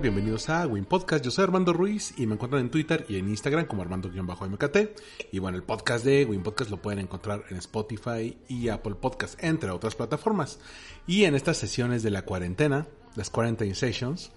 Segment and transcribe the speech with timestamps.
[0.00, 1.22] Bienvenidos a Win Podcast.
[1.22, 4.76] Yo soy Armando Ruiz y me encuentran en Twitter y en Instagram como Armando-MKT.
[5.32, 9.42] Y bueno, el podcast de Win Podcast lo pueden encontrar en Spotify y Apple Podcast,
[9.42, 10.58] entre otras plataformas.
[11.06, 14.32] Y en estas sesiones de la cuarentena, las Quarantine Sessions,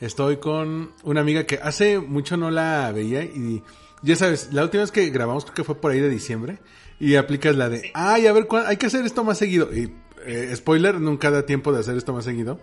[0.00, 3.62] estoy con una amiga que hace mucho no la veía y
[4.02, 6.58] ya sabes, la última vez que grabamos creo que fue por ahí de diciembre
[6.98, 9.68] y aplicas la de, ay, a ver, hay que hacer esto más seguido.
[9.74, 9.92] Y
[10.24, 12.60] eh, spoiler, nunca da tiempo de hacer esto más seguido.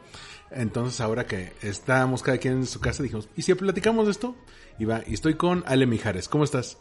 [0.52, 4.36] Entonces ahora que estábamos cada quien en su casa dijimos, ¿y si platicamos de esto?
[4.78, 6.30] Y va, y estoy con Ale Mijares.
[6.30, 6.78] ¿Cómo estás?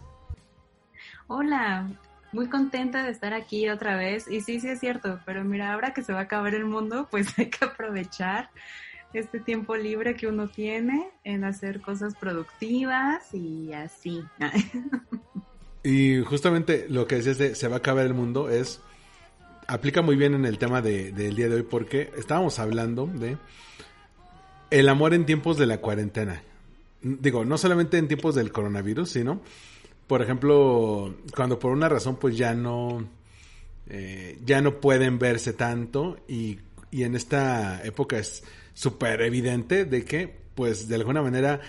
[1.26, 1.88] Hola,
[2.32, 4.28] muy contenta de estar aquí otra vez.
[4.28, 7.08] Y sí, sí es cierto, pero mira, ahora que se va a acabar el mundo,
[7.10, 8.50] pues hay que aprovechar
[9.14, 14.22] este tiempo libre que uno tiene en hacer cosas productivas y así.
[15.84, 18.80] y justamente lo que decías de se va a acabar el mundo es
[19.66, 23.36] aplica muy bien en el tema del día de hoy porque estábamos hablando de
[24.70, 26.42] el amor en tiempos de la cuarentena.
[27.02, 29.40] Digo, no solamente en tiempos del coronavirus, sino,
[30.06, 33.06] por ejemplo, cuando por una razón pues ya no,
[33.88, 36.58] eh, ya no pueden verse tanto y,
[36.90, 38.42] y en esta época es
[38.72, 41.60] súper evidente de que pues de alguna manera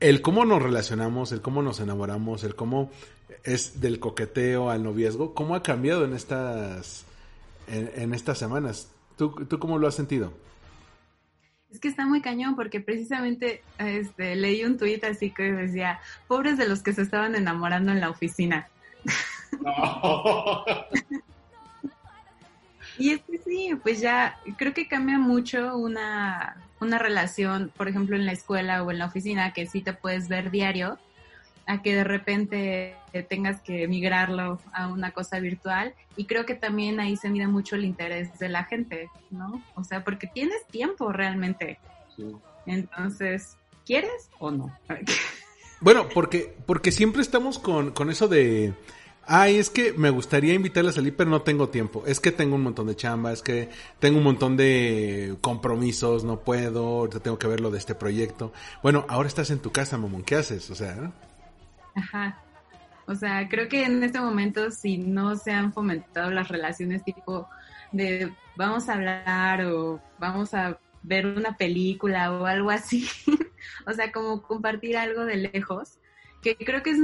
[0.00, 2.90] el cómo nos relacionamos, el cómo nos enamoramos, el cómo
[3.44, 7.05] es del coqueteo al noviazgo, cómo ha cambiado en estas
[7.68, 8.90] en, estas semanas.
[9.16, 10.32] ¿Tú, ¿Tú cómo lo has sentido?
[11.70, 16.56] Es que está muy cañón porque precisamente este, leí un tuit así que decía, pobres
[16.58, 18.68] de los que se estaban enamorando en la oficina.
[22.98, 28.16] y es que sí, pues ya creo que cambia mucho una, una relación, por ejemplo,
[28.16, 30.98] en la escuela o en la oficina, que sí te puedes ver diario,
[31.66, 35.94] a que de repente tengas que migrarlo a una cosa virtual.
[36.16, 39.62] Y creo que también ahí se mide mucho el interés de la gente, ¿no?
[39.74, 41.78] O sea, porque tienes tiempo realmente.
[42.66, 44.76] Entonces, ¿quieres o no?
[45.80, 48.74] bueno, porque, porque siempre estamos con, con eso de...
[49.28, 52.04] Ay, es que me gustaría invitarla a salir, pero no tengo tiempo.
[52.06, 53.68] Es que tengo un montón de chamba, es que
[53.98, 58.52] tengo un montón de compromisos, no puedo, tengo que ver lo de este proyecto.
[58.84, 60.70] Bueno, ahora estás en tu casa, mamón, ¿qué haces?
[60.70, 61.12] O sea, ¿no?
[61.96, 62.40] Ajá.
[63.06, 67.48] O sea, creo que en este momento si no se han fomentado las relaciones tipo
[67.92, 73.08] de vamos a hablar o vamos a ver una película o algo así,
[73.86, 75.98] o sea, como compartir algo de lejos,
[76.42, 76.98] que creo que es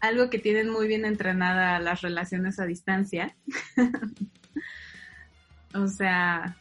[0.00, 3.34] algo que tienen muy bien entrenada las relaciones a distancia.
[5.74, 6.56] o sea,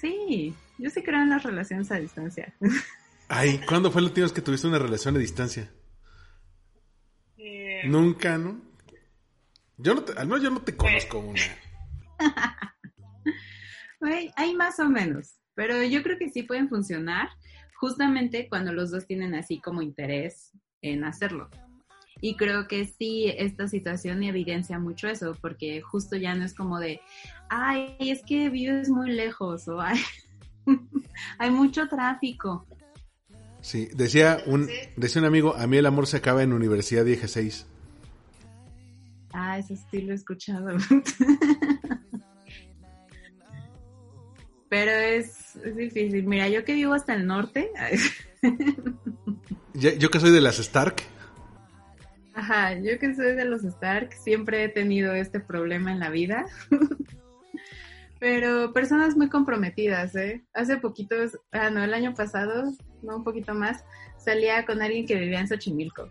[0.00, 2.54] sí, yo sí creo en las relaciones a distancia.
[3.28, 5.70] Ay, ¿cuándo fue la última que tuviste una relación a distancia?
[7.84, 8.60] Nunca, ¿no?
[9.76, 11.40] Yo no te, no, yo no te conozco una.
[14.36, 17.28] hay más o menos, pero yo creo que sí pueden funcionar
[17.74, 20.52] justamente cuando los dos tienen así como interés
[20.82, 21.50] en hacerlo.
[22.20, 26.78] Y creo que sí, esta situación evidencia mucho eso, porque justo ya no es como
[26.78, 27.00] de,
[27.48, 29.98] ay, es que vives muy lejos o hay,
[31.38, 32.66] hay mucho tráfico.
[33.60, 37.66] Sí, decía un, decía un amigo, a mí el amor se acaba en Universidad 16.
[39.32, 40.76] Ah, ese sí lo he escuchado.
[44.68, 46.24] Pero es, difícil.
[46.24, 47.70] Mira, yo que vivo hasta el norte.
[49.74, 51.02] yo que soy de las Stark.
[52.34, 56.46] Ajá, yo que soy de los Stark, siempre he tenido este problema en la vida.
[58.18, 60.42] Pero personas muy comprometidas, ¿eh?
[60.54, 63.84] Hace poquitos, ah, no, el año pasado, no, un poquito más,
[64.16, 66.08] salía con alguien que vivía en Xochimilco.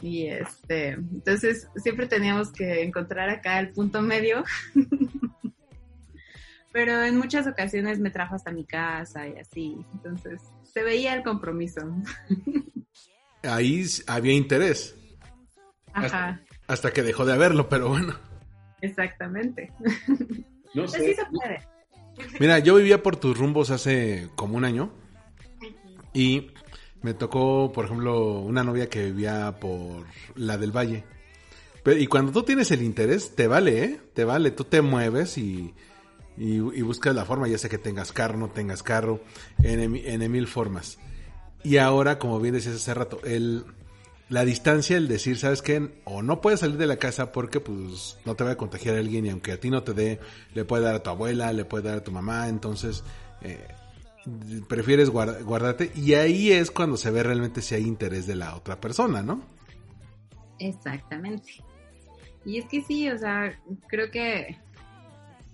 [0.00, 4.44] Y este, entonces siempre teníamos que encontrar acá el punto medio.
[6.72, 9.84] Pero en muchas ocasiones me trajo hasta mi casa y así.
[9.94, 11.80] Entonces se veía el compromiso.
[13.42, 14.94] Ahí había interés.
[15.92, 16.40] Ajá.
[16.66, 18.14] Hasta, que dejó de haberlo, pero bueno.
[18.80, 19.72] Exactamente.
[20.74, 21.14] No sé.
[21.14, 21.66] se puede.
[22.38, 24.92] Mira, yo vivía por tus rumbos hace como un año.
[26.12, 26.50] Y
[27.02, 30.04] me tocó, por ejemplo, una novia que vivía por
[30.34, 31.04] la del Valle.
[31.86, 34.00] y cuando tú tienes el interés, te vale, ¿eh?
[34.14, 34.50] Te vale.
[34.50, 35.74] Tú te mueves y,
[36.36, 39.20] y, buscas la forma, ya sea que tengas carro, no tengas carro,
[39.62, 40.98] en, en mil formas.
[41.62, 43.64] Y ahora, como bien decías hace rato, el,
[44.28, 46.00] la distancia, el decir, ¿sabes qué?
[46.04, 48.98] O no puedes salir de la casa porque pues no te va a contagiar a
[48.98, 50.20] alguien y aunque a ti no te dé,
[50.54, 53.04] le puede dar a tu abuela, le puede dar a tu mamá, entonces
[53.40, 53.66] eh,
[54.68, 58.80] prefieres guardarte y ahí es cuando se ve realmente si hay interés de la otra
[58.80, 59.42] persona, ¿no?
[60.58, 61.64] Exactamente.
[62.44, 63.58] Y es que sí, o sea,
[63.88, 64.58] creo que,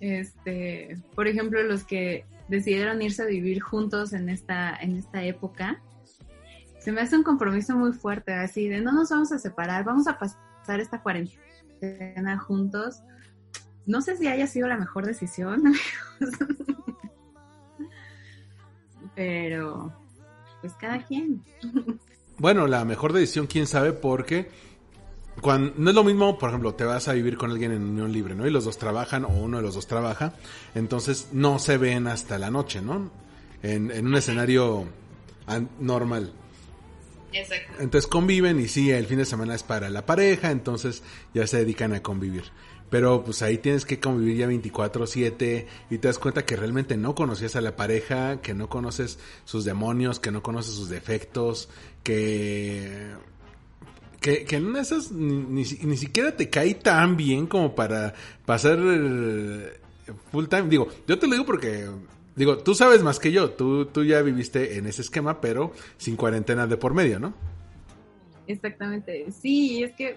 [0.00, 5.82] este, por ejemplo, los que decidieron irse a vivir juntos en esta, en esta época,
[6.78, 10.06] se me hace un compromiso muy fuerte, así de no nos vamos a separar, vamos
[10.06, 13.02] a pasar esta cuarentena juntos.
[13.86, 15.62] No sé si haya sido la mejor decisión,
[19.14, 19.92] pero
[20.60, 21.42] pues cada quien.
[22.38, 24.48] Bueno, la mejor decisión, quién sabe, porque
[25.40, 28.12] cuando, no es lo mismo, por ejemplo, te vas a vivir con alguien en unión
[28.12, 28.46] libre, ¿no?
[28.46, 30.34] Y los dos trabajan o uno de los dos trabaja,
[30.74, 33.10] entonces no se ven hasta la noche, ¿no?
[33.62, 34.86] En, en un escenario
[35.78, 36.32] normal.
[37.32, 37.72] Exacto.
[37.80, 41.02] Entonces conviven y sí, el fin de semana es para la pareja, entonces
[41.34, 42.44] ya se dedican a convivir.
[42.94, 47.16] Pero pues ahí tienes que convivir ya 24/7 y te das cuenta que realmente no
[47.16, 51.68] conocías a la pareja, que no conoces sus demonios, que no conoces sus defectos,
[52.04, 53.14] que...
[54.20, 58.14] Que, que en esas ni, ni, siquiera te cae tan bien como para
[58.46, 58.78] pasar
[60.30, 60.68] full time.
[60.68, 61.88] Digo, yo te lo digo porque
[62.36, 66.14] Digo, tú sabes más que yo, tú, tú ya viviste en ese esquema, pero sin
[66.14, 67.34] cuarentena de por medio, ¿no?
[68.46, 70.16] Exactamente, sí, es que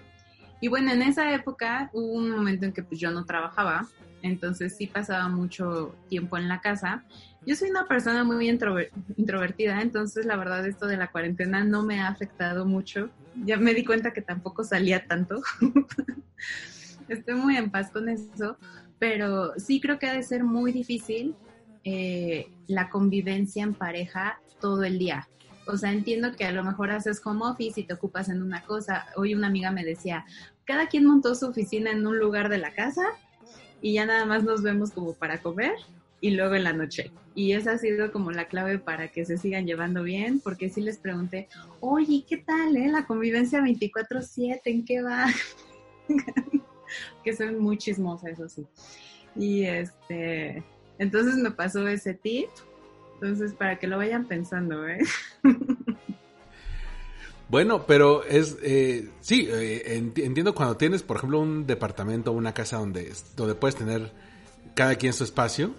[0.60, 3.86] y bueno, en esa época hubo un momento en que pues yo no trabajaba,
[4.22, 7.04] entonces sí pasaba mucho tiempo en la casa.
[7.46, 12.00] Yo soy una persona muy introvertida, entonces la verdad esto de la cuarentena no me
[12.00, 13.10] ha afectado mucho.
[13.44, 15.40] Ya me di cuenta que tampoco salía tanto.
[17.08, 18.58] Estoy muy en paz con eso,
[18.98, 21.34] pero sí creo que ha de ser muy difícil
[21.84, 25.28] eh, la convivencia en pareja todo el día.
[25.68, 28.64] O sea, entiendo que a lo mejor haces home office y te ocupas en una
[28.64, 29.06] cosa.
[29.16, 30.24] Hoy una amiga me decía,
[30.64, 33.02] cada quien montó su oficina en un lugar de la casa
[33.82, 35.74] y ya nada más nos vemos como para comer
[36.22, 37.12] y luego en la noche.
[37.34, 40.80] Y esa ha sido como la clave para que se sigan llevando bien, porque sí
[40.80, 41.48] les pregunté,
[41.80, 42.88] oye, ¿qué tal, eh?
[42.88, 45.26] La convivencia 24/7, ¿en qué va?
[47.24, 48.66] que son muy chismosas, eso sí.
[49.36, 50.64] Y este,
[50.98, 52.48] entonces me pasó ese tip
[53.20, 54.98] entonces, para que lo vayan pensando, ¿eh?
[57.48, 62.52] Bueno, pero es, eh, sí, eh, entiendo cuando tienes, por ejemplo, un departamento o una
[62.52, 64.12] casa donde, donde puedes tener
[64.74, 65.72] cada quien su espacio,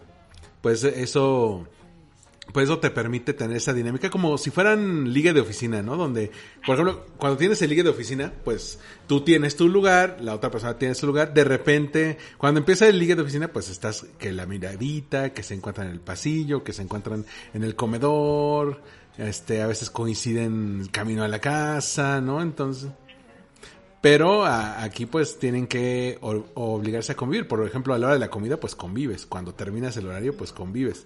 [0.61, 1.67] pues eso
[2.53, 5.95] pues eso te permite tener esa dinámica como si fueran liga de oficina, ¿no?
[5.95, 6.31] Donde,
[6.65, 10.49] por ejemplo, cuando tienes el liga de oficina, pues tú tienes tu lugar, la otra
[10.49, 14.31] persona tiene su lugar, de repente, cuando empieza el liga de oficina, pues estás que
[14.31, 18.81] la miradita, que se encuentran en el pasillo, que se encuentran en el comedor,
[19.17, 22.41] este, a veces coinciden camino a la casa, ¿no?
[22.41, 22.89] Entonces,
[24.01, 27.47] pero aquí pues tienen que obligarse a convivir.
[27.47, 29.25] Por ejemplo, a la hora de la comida, pues convives.
[29.25, 31.05] Cuando terminas el horario, pues convives.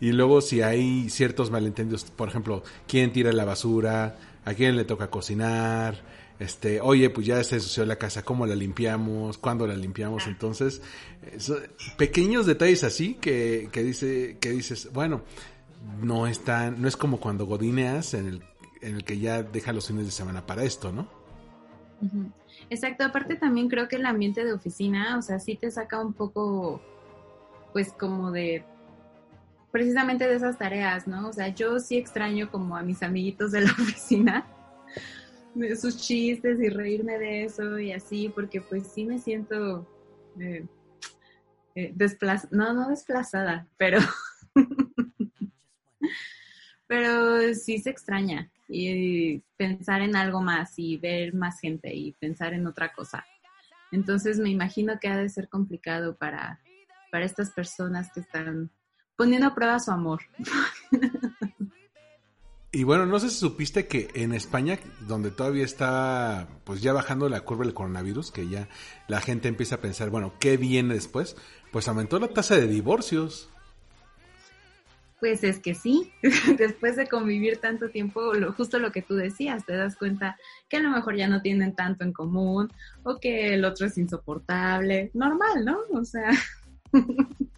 [0.00, 4.84] Y luego si hay ciertos malentendidos, por ejemplo, quién tira la basura, a quién le
[4.84, 6.02] toca cocinar,
[6.40, 9.36] este, oye, pues ya se sució la casa, ¿cómo la limpiamos?
[9.36, 10.26] ¿Cuándo la limpiamos?
[10.26, 10.80] Entonces,
[11.98, 15.20] pequeños detalles así que, que, dice, que dices, bueno,
[16.00, 18.42] no es no es como cuando godineas en el,
[18.80, 21.06] en el que ya deja los fines de semana para esto, ¿no?
[22.70, 26.14] Exacto, aparte también creo que el ambiente de oficina, o sea, sí te saca un
[26.14, 26.80] poco,
[27.74, 28.64] pues como de
[29.70, 31.28] precisamente de esas tareas, ¿no?
[31.28, 34.46] O sea, yo sí extraño como a mis amiguitos de la oficina,
[35.80, 39.86] sus chistes y reírme de eso y así, porque pues sí me siento
[40.38, 40.64] eh,
[41.74, 43.98] eh desplazada, no, no desplazada, pero,
[46.86, 52.54] pero sí se extraña y pensar en algo más y ver más gente y pensar
[52.54, 53.24] en otra cosa.
[53.92, 56.60] Entonces me imagino que ha de ser complicado para
[57.10, 58.70] para estas personas que están
[59.20, 60.22] poniendo a prueba su amor.
[62.72, 67.28] Y bueno, no sé si supiste que en España, donde todavía está pues ya bajando
[67.28, 68.68] la curva del coronavirus, que ya
[69.08, 71.36] la gente empieza a pensar, bueno, ¿qué viene después?
[71.72, 73.50] Pues aumentó la tasa de divorcios.
[75.18, 76.12] Pues es que sí,
[76.58, 80.36] después de convivir tanto tiempo, lo, justo lo que tú decías, te das cuenta
[80.68, 82.72] que a lo mejor ya no tienen tanto en común
[83.02, 85.80] o que el otro es insoportable, normal, ¿no?
[85.92, 86.30] O sea,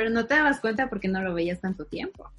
[0.00, 2.30] pero no te dabas cuenta porque no lo veías tanto tiempo.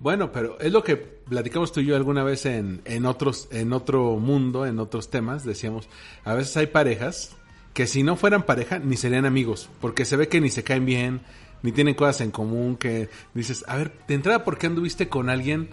[0.00, 3.72] Bueno, pero es lo que platicamos tú y yo alguna vez en, en otros, en
[3.72, 5.88] otro mundo, en otros temas, decíamos,
[6.24, 7.36] a veces hay parejas
[7.74, 10.84] que si no fueran pareja ni serían amigos, porque se ve que ni se caen
[10.84, 11.20] bien,
[11.62, 15.30] ni tienen cosas en común, que dices, a ver, de entrada, ¿por qué anduviste con
[15.30, 15.68] alguien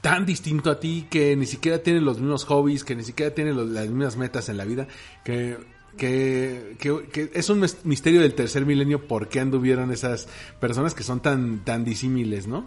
[0.00, 3.52] tan distinto a ti, que ni siquiera tiene los mismos hobbies, que ni siquiera tiene
[3.52, 4.86] las mismas metas en la vida,
[5.24, 5.58] que,
[5.96, 10.28] que, que, que es un mis- misterio del tercer milenio por qué anduvieron esas
[10.60, 12.66] personas que son tan, tan disímiles, ¿no?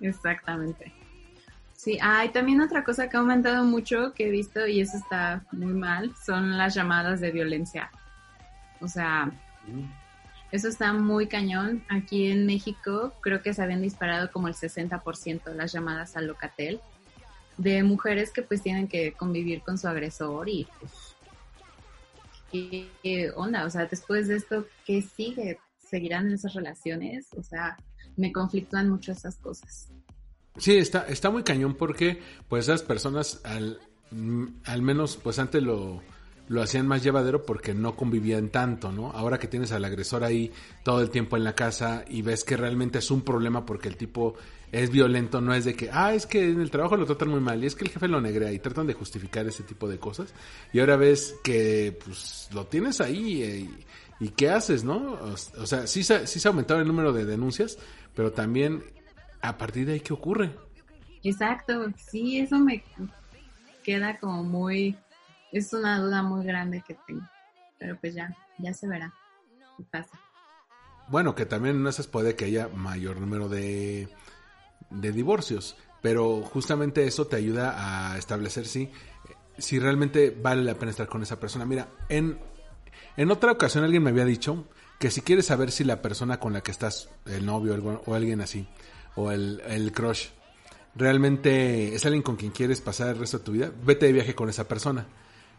[0.00, 0.92] Exactamente.
[1.74, 5.44] Sí, hay también otra cosa que ha aumentado mucho que he visto y eso está
[5.52, 7.90] muy mal, son las llamadas de violencia.
[8.80, 9.30] O sea,
[10.52, 11.82] eso está muy cañón.
[11.88, 16.26] Aquí en México creo que se habían disparado como el 60% de las llamadas al
[16.28, 16.80] Locatel
[17.58, 21.11] de mujeres que pues tienen que convivir con su agresor y pues,
[22.52, 23.64] ¿qué onda?
[23.64, 25.58] O sea, después de esto, ¿qué sigue?
[25.78, 27.26] ¿Seguirán esas relaciones?
[27.36, 27.76] O sea,
[28.16, 29.90] me conflictúan mucho esas cosas.
[30.58, 33.80] Sí, está, está muy cañón porque pues esas personas al,
[34.10, 36.02] mm, al menos pues antes lo,
[36.48, 39.10] lo hacían más llevadero porque no convivían tanto, ¿no?
[39.12, 42.56] Ahora que tienes al agresor ahí todo el tiempo en la casa y ves que
[42.58, 44.34] realmente es un problema porque el tipo
[44.72, 47.40] es violento, no es de que, ah, es que en el trabajo lo tratan muy
[47.40, 49.98] mal y es que el jefe lo negrea y tratan de justificar ese tipo de
[49.98, 50.34] cosas.
[50.72, 53.58] Y ahora ves que pues lo tienes ahí eh,
[54.20, 54.96] y, y ¿qué haces, no?
[55.12, 57.78] O, o sea, sí, se- sí se ha aumentado el número de denuncias,
[58.14, 58.82] pero también
[59.42, 60.50] a partir de ahí, ¿qué ocurre?
[61.22, 62.82] Exacto, sí, eso me
[63.84, 64.96] queda como muy,
[65.52, 67.22] es una duda muy grande que tengo,
[67.78, 69.12] pero pues ya, ya se verá
[69.76, 70.18] qué pasa.
[71.08, 74.08] Bueno, que también en esas puede que haya mayor número de,
[74.94, 78.90] de divorcios, pero justamente eso te ayuda a establecer si,
[79.58, 81.64] si realmente vale la pena estar con esa persona.
[81.64, 82.38] Mira, en,
[83.16, 84.66] en otra ocasión alguien me había dicho
[84.98, 88.40] que si quieres saber si la persona con la que estás, el novio o alguien
[88.40, 88.68] así,
[89.16, 90.28] o el, el crush,
[90.94, 94.34] realmente es alguien con quien quieres pasar el resto de tu vida, vete de viaje
[94.34, 95.06] con esa persona.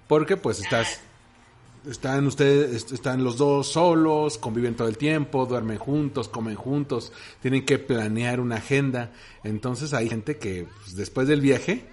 [0.08, 1.02] Porque pues estás
[1.90, 7.12] están ustedes, est- están los dos solos, conviven todo el tiempo, duermen juntos, comen juntos,
[7.42, 9.12] tienen que planear una agenda.
[9.44, 11.86] Entonces hay gente que pues, después del viaje,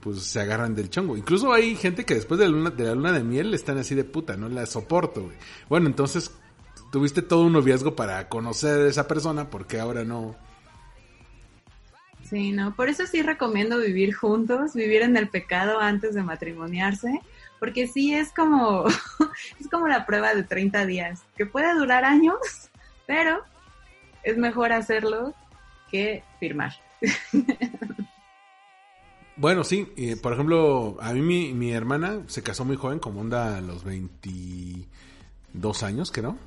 [0.00, 1.16] pues se agarran del chongo.
[1.16, 2.52] Incluso hay gente que después de la
[2.88, 5.30] luna de, miel están así de puta, no la soporto.
[5.68, 6.30] Bueno, entonces
[6.92, 10.36] tuviste todo un noviazgo para conocer a esa persona porque ahora no.
[12.28, 17.20] Sí, no, por eso sí recomiendo vivir juntos, vivir en el pecado antes de matrimoniarse,
[17.58, 18.86] porque sí es como,
[19.60, 22.38] es como la prueba de 30 días, que puede durar años,
[23.06, 23.42] pero
[24.22, 25.34] es mejor hacerlo
[25.90, 26.72] que firmar.
[29.38, 33.20] Bueno, sí, eh, por ejemplo, a mí mi, mi hermana se casó muy joven, como
[33.20, 36.38] onda a los 22 años, creo.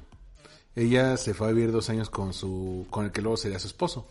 [0.76, 3.68] Ella se fue a vivir dos años con su, con el que luego sería su
[3.68, 4.08] esposo.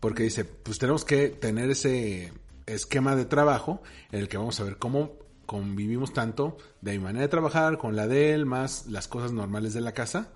[0.00, 2.32] Porque dice, pues tenemos que tener ese
[2.66, 5.12] esquema de trabajo en el que vamos a ver cómo
[5.50, 9.74] convivimos tanto de mi manera de trabajar con la de él, más las cosas normales
[9.74, 10.30] de la casa.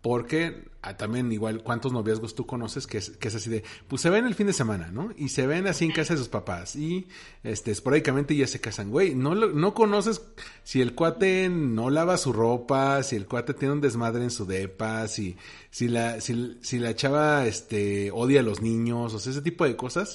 [0.00, 4.00] Porque ah, también igual, ¿cuántos noviazgos tú conoces que es, que es así de, pues
[4.00, 5.10] se ven el fin de semana, ¿no?
[5.18, 7.08] Y se ven así en casa de sus papás y
[7.42, 9.14] este esporádicamente ya se casan, güey.
[9.16, 10.22] No, lo- no conoces
[10.62, 14.46] si el cuate no lava su ropa, si el cuate tiene un desmadre en su
[14.46, 15.36] depa, si,
[15.70, 19.64] si la, si, si la chava este odia a los niños, o sea, ese tipo
[19.64, 20.14] de cosas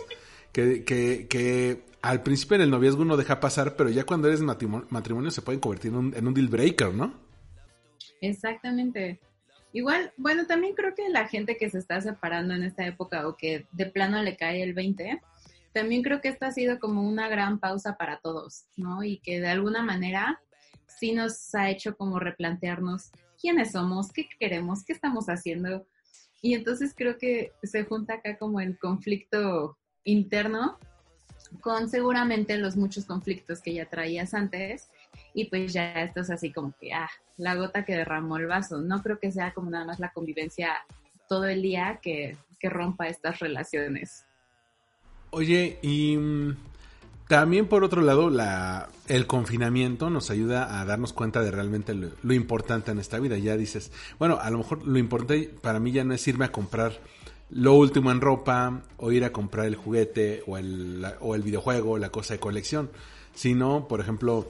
[0.54, 4.42] que, que, que al principio en el noviazgo uno deja pasar, pero ya cuando eres
[4.42, 7.14] matrimonio, se pueden convertir en un, en un deal breaker, ¿no?
[8.20, 9.22] Exactamente.
[9.72, 13.38] Igual, bueno, también creo que la gente que se está separando en esta época o
[13.38, 15.22] que de plano le cae el 20,
[15.72, 19.02] también creo que esto ha sido como una gran pausa para todos, ¿no?
[19.06, 20.42] Y que de alguna manera
[20.86, 25.88] sí nos ha hecho como replantearnos quiénes somos, qué queremos, qué estamos haciendo.
[26.42, 30.78] Y entonces creo que se junta acá como el conflicto interno
[31.62, 34.90] con seguramente los muchos conflictos que ya traías antes
[35.34, 38.80] y pues ya esto es así como que, ah, la gota que derramó el vaso.
[38.82, 40.78] No creo que sea como nada más la convivencia
[41.28, 44.26] todo el día que, que rompa estas relaciones.
[45.32, 46.56] Oye, y mm,
[47.28, 52.10] También por otro lado, la, el confinamiento nos ayuda a darnos cuenta de realmente lo,
[52.22, 53.38] lo, importante en esta vida.
[53.38, 56.52] Ya dices, bueno, a lo mejor lo importante para mí ya no es irme a
[56.52, 57.00] comprar
[57.54, 61.44] lo último en ropa o ir a comprar el juguete o el, la, o el
[61.44, 62.90] videojuego, la cosa de colección,
[63.36, 64.50] sino, por ejemplo,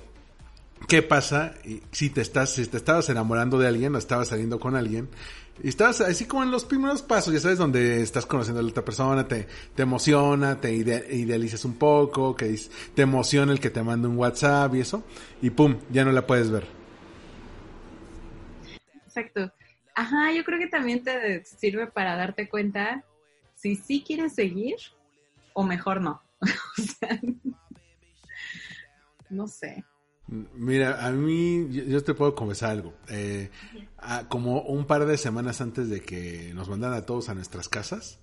[0.88, 1.56] ¿qué pasa
[1.92, 5.10] si te estás si te estabas enamorando de alguien o estabas saliendo con alguien
[5.62, 8.70] y estabas así como en los primeros pasos, ya sabes, donde estás conociendo a la
[8.70, 12.60] otra persona, te, te emociona, te ide idealizas un poco, que
[12.96, 15.04] te emociona el que te manda un WhatsApp y eso,
[15.42, 16.66] y pum, ya no la puedes ver.
[19.06, 19.52] Exacto.
[19.96, 23.04] Ajá, yo creo que también te sirve para darte cuenta
[23.56, 24.76] si sí quieres seguir
[25.54, 26.22] o mejor no.
[26.42, 27.20] o sea,
[29.30, 29.84] no sé.
[30.28, 32.94] Mira, a mí, yo, yo te puedo confesar algo.
[33.10, 33.50] Eh,
[33.98, 37.70] a, como un par de semanas antes de que nos mandaran a todos a nuestras
[37.70, 38.20] casas,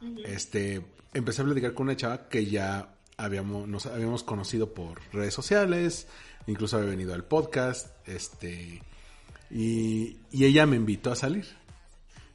[0.00, 0.26] uh -huh.
[0.26, 0.84] este,
[1.14, 6.08] empecé a platicar con una chava que ya habíamos, nos habíamos conocido por redes sociales,
[6.46, 8.82] incluso había venido al podcast, este,
[9.52, 11.46] y, y ella me invitó a salir.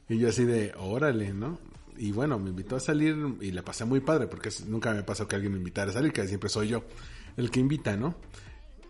[0.08, 1.58] Y yo así de, órale, ¿no?
[1.96, 5.26] Y bueno, me invitó a salir y le pasé muy padre, porque nunca me pasó
[5.26, 6.84] que alguien me invitara a salir, que siempre soy yo
[7.36, 8.14] el que invita, ¿no?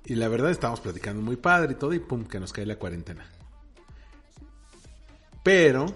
[0.04, 2.76] Y la verdad estábamos platicando muy padre y todo y pum, que nos cae la
[2.76, 3.26] cuarentena.
[5.42, 5.86] Pero...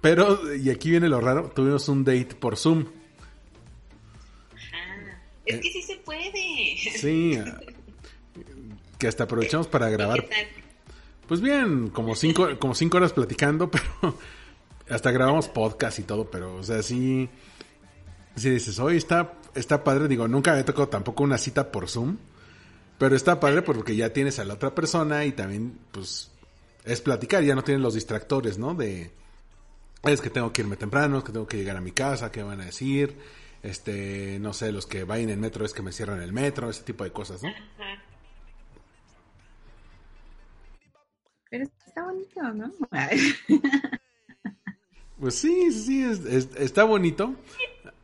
[0.00, 2.86] Pero, y aquí viene lo raro, tuvimos un date por Zoom.
[4.54, 6.76] Ah, es que sí se puede.
[6.76, 7.38] Sí,
[8.98, 10.26] que hasta aprovechamos para grabar.
[11.26, 14.16] Pues bien, como cinco, como cinco horas platicando, pero
[14.88, 17.28] hasta grabamos podcast y todo, pero, o sea, sí,
[18.36, 22.18] si dices, hoy está, está padre, digo, nunca me tocado tampoco una cita por Zoom,
[22.98, 26.30] pero está padre porque ya tienes a la otra persona y también, pues,
[26.84, 28.74] es platicar, ya no tienes los distractores, ¿no?
[28.74, 29.10] De,
[30.04, 32.42] es que tengo que irme temprano, es que tengo que llegar a mi casa, ¿qué
[32.42, 33.16] van a decir?
[33.62, 36.84] Este, no sé, los que vayan en metro es que me cierran el metro, ese
[36.84, 37.48] tipo de cosas, ¿no?
[41.96, 42.72] Está bonito, ¿no?
[45.18, 47.34] pues sí, sí, es, es, está bonito.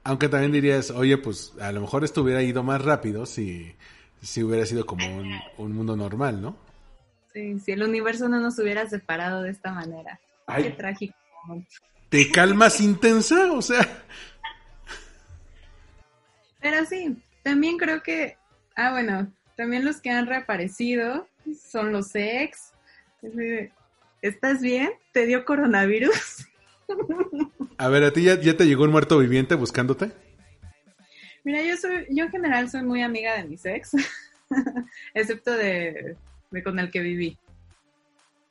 [0.03, 3.75] Aunque también dirías, oye, pues a lo mejor esto hubiera ido más rápido si,
[4.23, 6.57] si hubiera sido como un, un mundo normal, ¿no?
[7.35, 10.19] Sí, si el universo no nos hubiera separado de esta manera.
[10.47, 11.15] Ay, Qué trágico.
[12.09, 13.87] Te calmas intensa, o sea.
[16.61, 18.37] Pero sí, también creo que,
[18.75, 21.29] ah, bueno, también los que han reaparecido
[21.71, 22.73] son los ex.
[24.23, 24.93] ¿Estás bien?
[25.11, 26.47] ¿Te dio coronavirus?
[27.79, 30.13] A ver, ¿a ti ya, ya, te llegó un muerto viviente buscándote?
[31.43, 33.91] Mira, yo soy, yo en general soy muy amiga de mis ex,
[35.15, 36.17] excepto de,
[36.53, 37.37] de, con el que viví.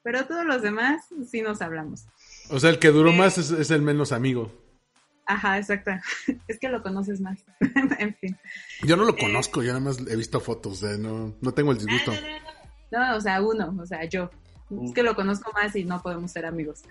[0.04, 2.08] Pero todos los demás sí nos hablamos.
[2.50, 4.52] O sea, el que duró eh, más es, es, el menos amigo.
[5.26, 5.92] Ajá, exacto.
[6.50, 7.40] Es que lo conoces más.
[8.00, 8.38] en fin.
[8.84, 11.72] Yo no lo conozco, eh, yo nada más he visto fotos, de, no, no tengo
[11.72, 12.12] el disgusto.
[12.12, 14.30] No, no, no, o sea, uno, o sea, yo.
[14.86, 16.84] Es que lo conozco más y no podemos ser amigos.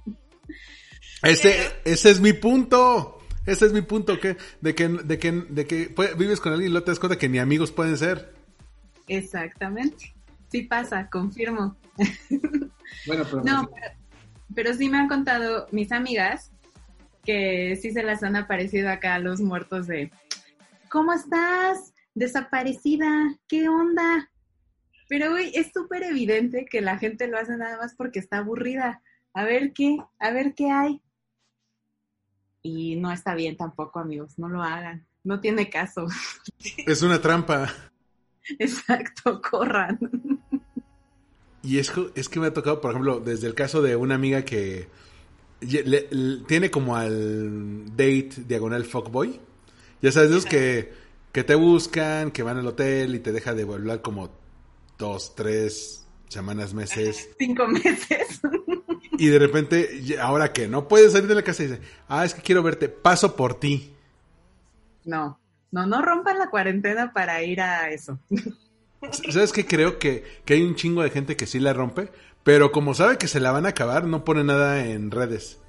[1.23, 3.17] Ese, ese es mi punto.
[3.47, 6.71] Ese es mi punto, que, de que, de que, de que vives con alguien y
[6.71, 8.33] luego te das cuenta que ni amigos pueden ser.
[9.07, 10.13] Exactamente.
[10.51, 11.75] Sí pasa, confirmo.
[13.05, 13.93] Bueno, pero no, pero,
[14.55, 16.51] pero, sí me han contado mis amigas
[17.25, 20.09] que sí se las han aparecido acá los muertos de
[20.89, 21.93] ¿Cómo estás?
[22.15, 24.29] Desaparecida, ¿qué onda?
[25.07, 29.01] Pero güey, es súper evidente que la gente lo hace nada más porque está aburrida.
[29.33, 31.01] A ver qué, a ver qué hay.
[32.61, 35.07] Y no está bien tampoco, amigos, no lo hagan.
[35.23, 36.07] No tiene caso.
[36.85, 37.73] Es una trampa.
[38.59, 39.99] Exacto, corran.
[41.63, 44.43] Y es, es que me ha tocado, por ejemplo, desde el caso de una amiga
[44.43, 44.87] que
[45.61, 49.39] le, le, tiene como al date diagonal fuckboy.
[50.01, 50.93] Ya sabes, esos que,
[51.31, 54.29] que te buscan, que van al hotel y te deja de volver como
[54.97, 57.29] dos, tres semanas, meses.
[57.39, 58.41] Cinco meses.
[59.17, 62.33] Y de repente, ahora que no puedes salir de la casa y dice, ah, es
[62.33, 63.93] que quiero verte, paso por ti.
[65.05, 65.39] No,
[65.71, 68.19] no, no rompan la cuarentena para ir a eso.
[69.29, 69.65] ¿Sabes qué?
[69.65, 72.11] Creo que, que hay un chingo de gente que sí la rompe,
[72.43, 75.59] pero como sabe que se la van a acabar, no pone nada en redes.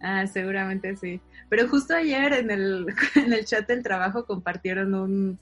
[0.00, 1.20] Ah, seguramente sí.
[1.48, 5.38] Pero justo ayer en el, en el chat del trabajo compartieron un,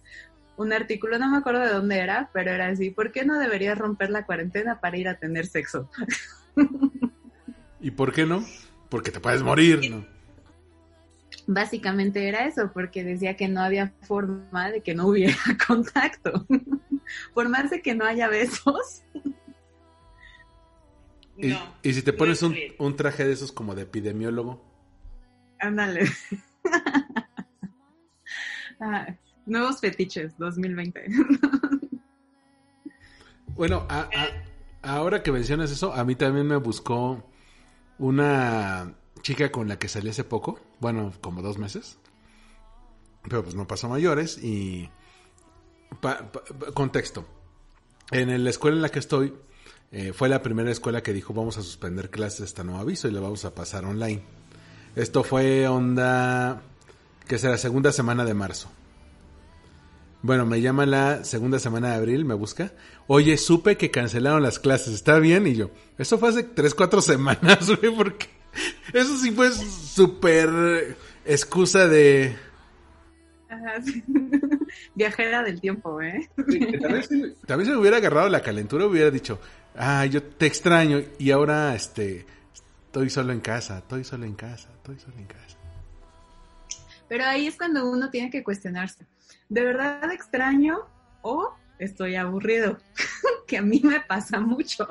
[0.63, 3.77] un artículo, no me acuerdo de dónde era, pero era así, ¿por qué no deberías
[3.77, 5.91] romper la cuarentena para ir a tener sexo?
[7.81, 8.45] ¿Y por qué no?
[8.89, 10.07] Porque te puedes morir, ¿no?
[11.47, 15.35] Básicamente era eso, porque decía que no había forma de que no hubiera
[15.67, 16.47] contacto.
[17.35, 19.03] Por más de que no haya besos.
[21.37, 24.65] ¿Y, no, ¿y si te pones un, un, traje de esos como de epidemiólogo?
[25.59, 26.05] Ándale.
[28.85, 29.07] Ah,
[29.47, 31.05] nuevos fetiches 2020.
[33.55, 34.09] Bueno, a-
[34.83, 37.23] ahora que mencionas eso, a mí también me buscó
[37.99, 41.99] una chica con la que salí hace poco, bueno, como dos meses,
[43.23, 44.89] pero pues no pasó mayores y...
[46.75, 47.27] contexto.
[48.11, 49.35] En la escuela en la que estoy,
[49.91, 53.13] eh, fue la primera escuela que dijo vamos a suspender clases hasta nuevo aviso y
[53.13, 54.23] le vamos a pasar online.
[54.97, 56.63] Esto fue onda,
[57.29, 58.71] que será segunda semana de marzo.
[60.23, 62.71] Bueno, me llama la segunda semana de abril, me busca.
[63.09, 65.49] Oye, supe que cancelaron las clases, ¿está bien?
[65.49, 68.29] Y yo, eso fue hace tres, cuatro semanas, güey, porque
[68.93, 72.37] eso sí fue súper excusa de...
[73.49, 74.03] Ajá, sí.
[74.95, 76.31] Viajera del tiempo, ¿eh?
[76.81, 77.09] Tal vez,
[77.47, 79.41] tal me hubiera agarrado la calentura, hubiera dicho,
[79.77, 82.25] ah, yo te extraño y ahora, este,
[82.87, 85.57] estoy solo en casa, estoy solo en casa, estoy solo en casa.
[87.09, 89.05] Pero ahí es cuando uno tiene que cuestionarse.
[89.53, 90.79] ¿De verdad extraño
[91.21, 92.79] o estoy aburrido?
[93.47, 94.89] que a mí me pasa mucho.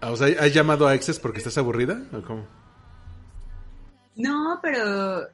[0.00, 2.00] Ah, O sea, ¿has llamado a exes porque estás aburrida?
[2.14, 2.46] ¿O cómo?
[4.16, 5.28] No, pero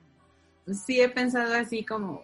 [0.73, 2.23] sí he pensado así como,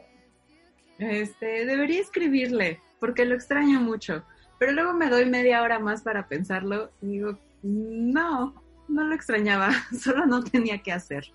[0.98, 4.24] este, debería escribirle, porque lo extraño mucho.
[4.58, 9.70] Pero luego me doy media hora más para pensarlo y digo, no, no lo extrañaba,
[10.02, 11.26] solo no tenía que hacer.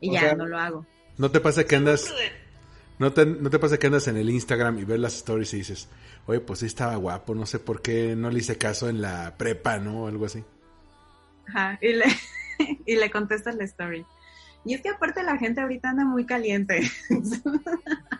[0.00, 0.84] Y O ya, sea, no lo hago.
[1.16, 2.12] ¿No te pasa que andas,
[2.98, 5.58] no te, no te pasa que andas en el Instagram y ves las stories y
[5.58, 5.88] dices,
[6.26, 9.34] oye, pues sí estaba guapo, no sé por qué no le hice caso en la
[9.36, 10.04] prepa, ¿no?
[10.04, 10.44] O algo así.
[11.48, 12.04] Ajá, y le,
[12.86, 14.04] y le contestas la story.
[14.64, 16.90] Y es que aparte la gente ahorita anda muy caliente.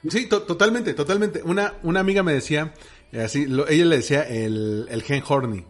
[0.09, 1.43] Sí, to- totalmente, totalmente.
[1.43, 2.73] Una, una amiga me decía,
[3.11, 5.67] eh, así, lo- ella le decía el, el gen horny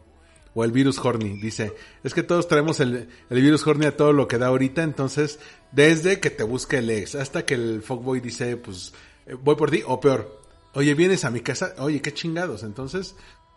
[0.58, 1.38] o el virus horny.
[1.38, 4.82] Dice, es que todos traemos el, el virus horny a todo lo que da ahorita,
[4.82, 5.38] entonces,
[5.70, 8.92] desde que te busca el ex hasta que el fuckboy dice, pues,
[9.26, 10.42] eh, voy por ti, o peor,
[10.74, 12.64] oye, vienes a mi casa, oye, qué chingados.
[12.64, 13.14] Entonces,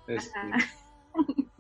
[0.07, 0.29] este,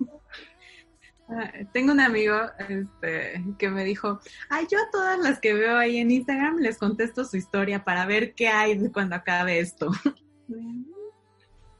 [1.33, 2.35] Ah, Tengo un amigo
[2.67, 6.77] este, que me dijo, ay, yo a todas las que veo ahí en Instagram les
[6.77, 9.89] contesto su historia para ver qué hay cuando acabe esto.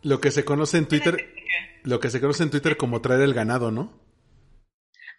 [0.04, 1.34] lo que se conoce en Twitter,
[1.84, 3.91] lo que se conoce en Twitter como traer el ganado, ¿no?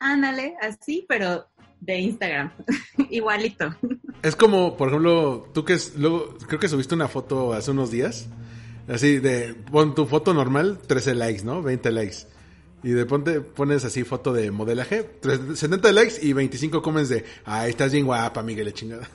[0.01, 1.47] Ándale, así, pero
[1.81, 2.53] de Instagram,
[3.11, 3.75] igualito.
[4.23, 7.91] Es como, por ejemplo, tú que es, luego, creo que subiste una foto hace unos
[7.91, 8.29] días,
[8.89, 11.63] así de, pon tu foto normal, 13 likes, ¿no?
[11.63, 12.27] 20 likes.
[12.85, 17.25] Y de ponte, pones así foto de modelaje, 3 70 likes y 25 comments de,
[17.45, 19.09] ay, estás bien guapa, Miguel, chingada.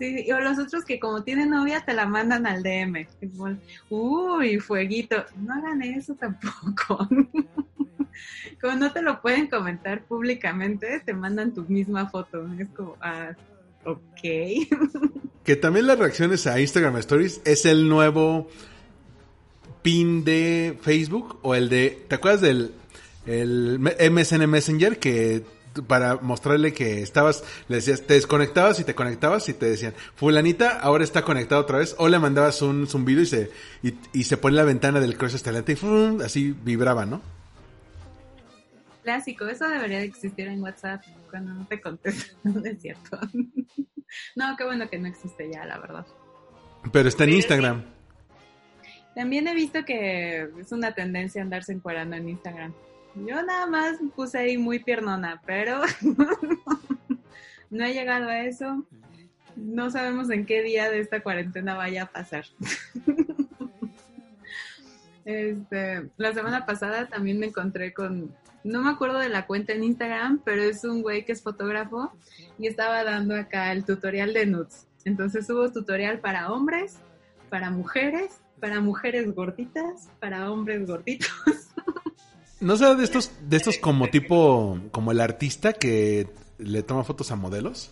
[0.00, 3.06] Sí, o los otros que como tienen novia te la mandan al DM.
[3.90, 5.26] Uy, fueguito.
[5.36, 7.06] No hagan eso tampoco.
[8.60, 12.46] Como no te lo pueden comentar públicamente, te mandan tu misma foto.
[12.58, 13.36] Es como, ah,
[13.84, 14.00] ok.
[15.44, 18.48] Que también las reacciones a Instagram Stories es el nuevo
[19.82, 22.74] pin de Facebook o el de, ¿te acuerdas del
[23.26, 25.42] el MSN Messenger que
[25.86, 30.78] para mostrarle que estabas, le decías, te desconectabas y te conectabas y te decían, fulanita
[30.80, 33.50] ahora está conectada otra vez, o le mandabas un zumbido y se,
[33.82, 36.20] y, y se pone la ventana del crush hasta adelante y ¡fum!
[36.20, 37.20] así vibraba, ¿no?
[39.02, 43.18] Clásico, eso debería de existir en WhatsApp cuando no te contestan, no es cierto.
[44.34, 46.06] No, qué bueno que no existe ya, la verdad.
[46.92, 47.84] Pero está en Pero Instagram.
[49.14, 52.74] También he visto que es una tendencia andarse encuerando en Instagram.
[53.14, 55.80] Yo nada más puse ahí muy piernona, pero
[57.70, 58.84] no he llegado a eso.
[59.56, 62.44] No sabemos en qué día de esta cuarentena vaya a pasar.
[65.22, 69.84] Este, la semana pasada también me encontré con, no me acuerdo de la cuenta en
[69.84, 72.12] Instagram, pero es un güey que es fotógrafo
[72.58, 74.88] y estaba dando acá el tutorial de nudes.
[75.04, 76.96] Entonces hubo tutorial para hombres,
[77.48, 81.30] para mujeres, para mujeres gorditas, para hombres gorditos.
[82.60, 87.30] ¿No será de estos, de estos como tipo, como el artista que le toma fotos
[87.30, 87.90] a modelos?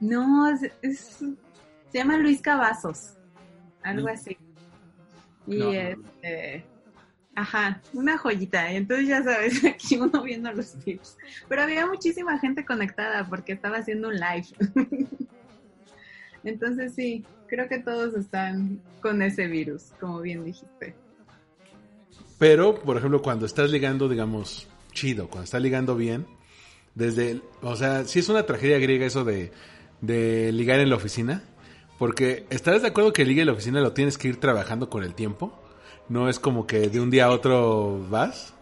[0.00, 1.18] No, es, es-
[1.90, 3.14] se llama Luis Cavazos,
[3.82, 4.36] algo así.
[5.46, 6.64] Y No, este,
[7.34, 8.72] ajá, una joyita.
[8.72, 11.16] Y entonces ya sabes, aquí uno viendo los tips.
[11.48, 14.46] Pero había muchísima gente conectada porque estaba haciendo un live.
[16.44, 20.94] Entonces sí, creo que todos están con ese virus, como bien dijiste.
[22.44, 26.26] Pero, por ejemplo, cuando estás ligando, digamos, chido, cuando estás ligando bien,
[26.94, 29.50] desde, o sea, sí es una tragedia griega eso de,
[30.02, 31.42] de ligar en la oficina,
[31.98, 35.04] porque ¿estás de acuerdo que ligue en la oficina lo tienes que ir trabajando con
[35.04, 35.58] el tiempo?
[36.10, 38.52] No es como que de un día a otro vas.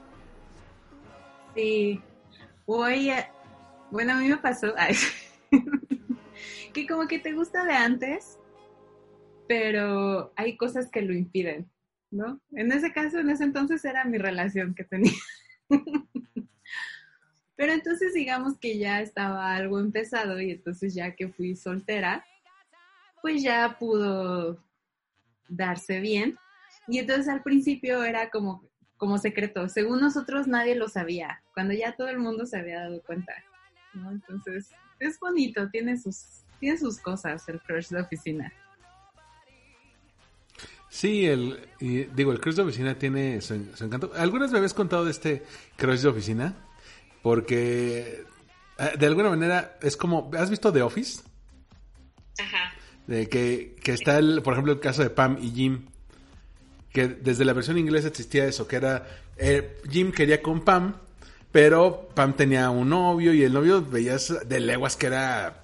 [1.57, 2.01] Sí,
[2.67, 3.11] hoy,
[3.91, 4.69] Bueno, a mí me pasó
[6.73, 8.39] que como que te gusta de antes,
[9.49, 11.69] pero hay cosas que lo impiden,
[12.13, 12.41] ¿no?
[12.53, 15.13] En ese caso, en ese entonces era mi relación que tenía.
[17.57, 22.25] Pero entonces digamos que ya estaba algo empezado y entonces ya que fui soltera,
[23.21, 24.63] pues ya pudo
[25.49, 26.37] darse bien.
[26.89, 29.69] Y entonces al principio era como, como secreto.
[29.69, 33.33] Según nosotros nadie lo sabía, cuando ya todo el mundo se había dado cuenta.
[33.95, 34.11] ¿no?
[34.11, 38.53] Entonces es bonito, tiene sus, tiene sus cosas el crush de oficina.
[40.93, 44.13] Sí, el, y digo, el crush de oficina tiene su, su encanto.
[44.15, 45.43] ¿Algunas me habías contado de este
[45.77, 46.55] crush de oficina?
[47.23, 48.27] Porque
[48.79, 51.23] eh, de alguna manera es como, ¿has visto The Office?
[52.39, 52.75] Ajá.
[53.07, 55.87] De que, que está, el, por ejemplo, el caso de Pam y Jim.
[56.93, 59.07] Que desde la versión inglesa existía eso, que era,
[59.39, 60.97] eh, Jim quería con Pam,
[61.51, 65.62] pero Pam tenía un novio y el novio veías de leguas que era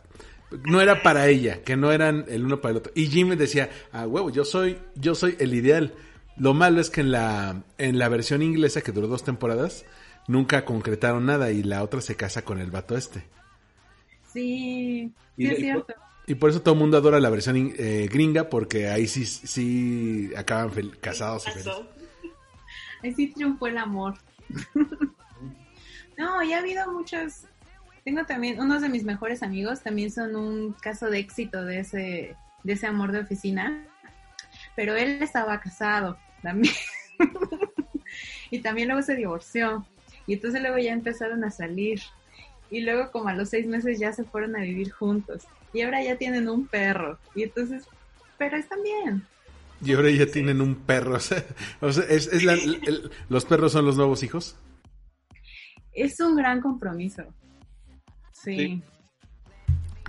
[0.64, 2.92] no era para ella, que no eran el uno para el otro.
[2.94, 5.94] Y Jim decía, ah, huevo, yo soy, yo soy el ideal.
[6.36, 9.84] Lo malo es que en la, en la versión inglesa, que duró dos temporadas,
[10.26, 13.24] nunca concretaron nada y la otra se casa con el vato este.
[14.32, 15.94] Sí, Y sí de- es cierto.
[16.26, 20.30] Y por eso todo el mundo adora la versión eh, gringa, porque ahí sí, sí
[20.36, 21.72] acaban fel- casados y felices.
[23.02, 24.14] Ahí sí triunfó el amor.
[26.18, 27.44] no, ya ha habido muchos.
[28.08, 32.36] Tengo también, unos de mis mejores amigos también son un caso de éxito de ese,
[32.64, 33.84] de ese amor de oficina.
[34.74, 36.72] Pero él estaba casado también.
[38.50, 39.86] y también luego se divorció.
[40.26, 42.00] Y entonces luego ya empezaron a salir.
[42.70, 45.44] Y luego como a los seis meses ya se fueron a vivir juntos.
[45.74, 47.18] Y ahora ya tienen un perro.
[47.34, 47.84] Y entonces,
[48.38, 49.26] pero están bien.
[49.84, 51.16] Y ahora ya tienen un perro.
[51.16, 51.44] O sea,
[51.82, 54.56] o sea, es, es la- el- los perros son los nuevos hijos.
[55.92, 57.22] Es un gran compromiso.
[58.42, 58.56] Sí.
[58.56, 58.82] Sí.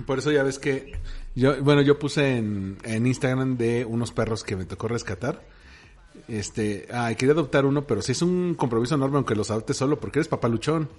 [0.06, 0.94] Por eso ya ves que
[1.36, 5.42] yo, bueno, yo puse en, en Instagram de unos perros que me tocó rescatar.
[6.28, 10.00] Este, ay, quería adoptar uno, pero sí es un compromiso enorme aunque los adoptes solo
[10.00, 10.90] porque eres papaluchón.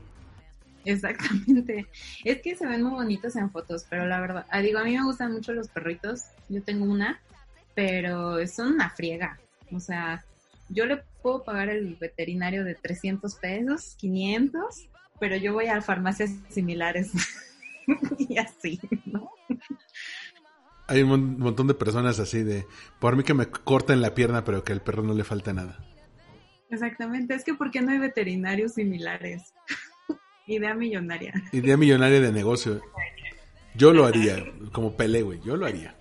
[0.85, 1.87] Exactamente.
[2.25, 4.97] Es que se ven muy bonitos en fotos, pero la verdad, ah, digo, a mí
[4.97, 6.25] me gustan mucho los perritos.
[6.49, 7.21] Yo tengo una,
[7.75, 9.38] pero son una friega.
[9.73, 10.25] O sea,
[10.69, 14.88] yo le puedo pagar el veterinario de 300 pesos, 500,
[15.21, 17.13] pero yo voy a farmacias similares.
[18.19, 19.31] y así, ¿no?
[20.89, 22.67] Hay un mon- montón de personas así de,
[22.99, 25.79] por mí que me corten la pierna, pero que al perro no le falta nada.
[26.71, 27.35] Exactamente.
[27.35, 29.55] Es que ¿por qué no hay veterinarios similares?
[30.47, 31.33] Idea millonaria.
[31.53, 32.81] Idea millonaria de negocio.
[33.75, 35.95] Yo lo haría, como Pelé, güey, yo lo haría.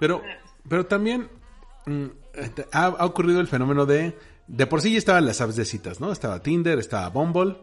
[0.00, 0.20] Pero,
[0.68, 1.28] pero también
[1.86, 4.18] mm, este, ha, ha ocurrido el fenómeno de,
[4.52, 6.12] de por sí ya estaban las apps de citas, ¿no?
[6.12, 7.56] Estaba Tinder, estaba Bumble,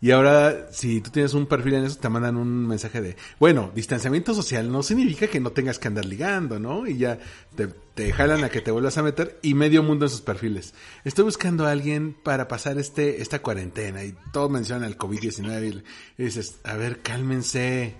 [0.00, 3.72] y ahora si tú tienes un perfil en eso te mandan un mensaje de, bueno,
[3.74, 6.86] distanciamiento social no significa que no tengas que andar ligando, ¿no?
[6.86, 7.18] Y ya
[7.56, 10.72] te, te jalan a que te vuelvas a meter y medio mundo en sus perfiles.
[11.04, 15.82] Estoy buscando a alguien para pasar este esta cuarentena y todos mencionan el COVID-19
[16.18, 17.96] y, y dices, a ver, cálmense.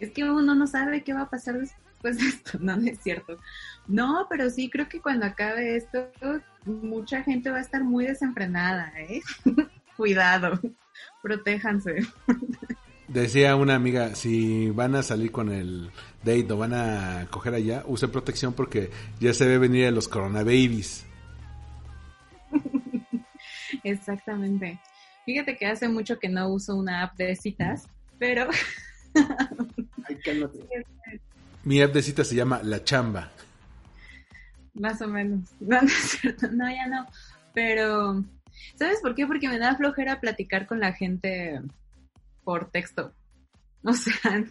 [0.00, 2.98] Es que uno no sabe qué va a pasar después de esto, no, no es
[3.00, 3.36] cierto.
[3.86, 6.10] No, pero sí creo que cuando acabe esto,
[6.64, 9.20] mucha gente va a estar muy desenfrenada, ¿eh?
[9.96, 10.58] Cuidado,
[11.22, 12.06] protéjanse.
[13.08, 15.90] Decía una amiga, si van a salir con el
[16.22, 20.08] date o van a coger allá, usen protección porque ya se ve venir a los
[20.08, 21.06] coronababies.
[23.82, 24.78] Exactamente.
[25.24, 28.48] Fíjate que hace mucho que no uso una app de citas, pero
[31.64, 33.30] Mi app de cita se llama La Chamba.
[34.74, 35.50] más o menos.
[35.60, 37.06] No, no es cierto, no, ya no.
[37.54, 38.24] Pero,
[38.76, 39.26] ¿sabes por qué?
[39.26, 41.60] Porque me da flojera platicar con la gente
[42.44, 43.14] por texto.
[43.82, 44.44] O sea,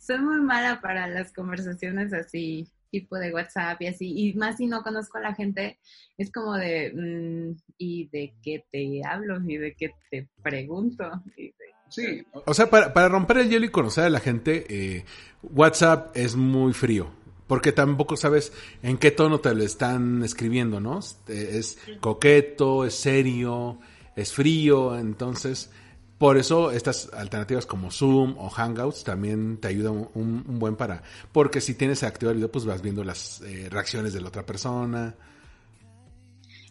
[0.00, 4.12] soy muy mala para las conversaciones así, tipo de WhatsApp y así.
[4.16, 5.78] Y más si no conozco a la gente,
[6.18, 9.40] es como de, mm, ¿y de qué te hablo?
[9.48, 11.08] ¿Y de qué te pregunto?
[11.36, 11.54] Y de-
[11.94, 12.26] Sí.
[12.32, 15.04] O sea, para, para romper el hielo y conocer a la gente, eh,
[15.44, 17.08] WhatsApp es muy frío.
[17.46, 18.52] Porque tampoco sabes
[18.82, 20.98] en qué tono te lo están escribiendo, ¿no?
[20.98, 23.78] Este, Es coqueto, es serio,
[24.16, 24.98] es frío.
[24.98, 25.70] Entonces,
[26.18, 31.04] por eso estas alternativas como Zoom o Hangouts también te ayudan un, un buen para.
[31.30, 34.44] Porque si tienes activado el video, pues vas viendo las eh, reacciones de la otra
[34.44, 35.14] persona.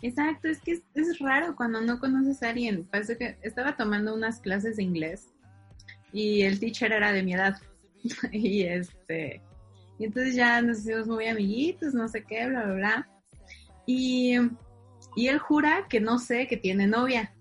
[0.03, 2.83] Exacto, es que es, raro cuando no conoces a alguien.
[2.83, 5.33] Parece que estaba tomando unas clases de inglés
[6.11, 7.55] y el teacher era de mi edad.
[8.31, 9.41] y este,
[9.97, 13.09] y entonces ya nos hicimos muy amiguitos, no sé qué, bla, bla, bla.
[13.85, 14.35] Y,
[15.15, 17.33] y él jura que no sé que tiene novia.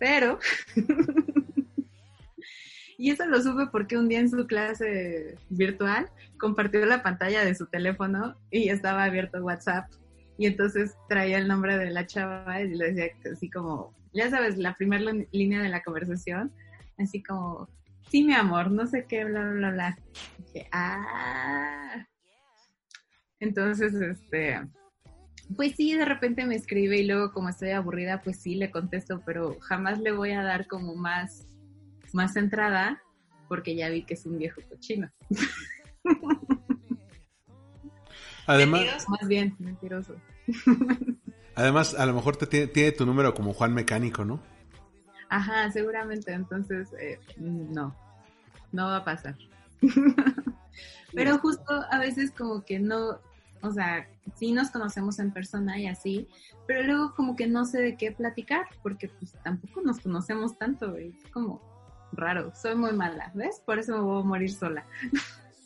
[0.00, 0.38] Pero
[2.98, 7.54] Y eso lo supe porque un día en su clase virtual compartió la pantalla de
[7.54, 9.88] su teléfono y estaba abierto WhatsApp.
[10.38, 14.56] Y entonces traía el nombre de la chava y le decía así como, ya sabes,
[14.56, 16.52] la primera línea de la conversación,
[16.96, 17.68] así como,
[18.08, 19.98] sí, mi amor, no sé qué, bla, bla, bla.
[20.38, 22.06] dije, ah.
[23.40, 24.60] Entonces, este,
[25.56, 29.22] pues sí, de repente me escribe y luego como estoy aburrida, pues sí, le contesto,
[29.26, 31.46] pero jamás le voy a dar como más,
[32.12, 33.02] más entrada
[33.48, 35.10] porque ya vi que es un viejo cochino.
[38.48, 40.14] Además, más bien, mentiroso.
[41.54, 44.40] además, a lo mejor te tiene, tiene tu número como Juan Mecánico, ¿no?
[45.28, 47.94] Ajá, seguramente, entonces, eh, no,
[48.72, 49.36] no va a pasar.
[51.14, 53.20] Pero justo a veces como que no,
[53.60, 56.28] o sea, sí nos conocemos en persona y así,
[56.66, 60.96] pero luego como que no sé de qué platicar, porque pues tampoco nos conocemos tanto,
[60.96, 61.62] es como
[62.12, 63.62] raro, soy muy mala, ¿ves?
[63.64, 64.86] Por eso me voy a morir sola.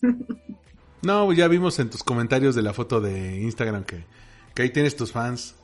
[1.02, 4.04] No, ya vimos en tus comentarios de la foto de Instagram que,
[4.54, 5.56] que ahí tienes tus fans.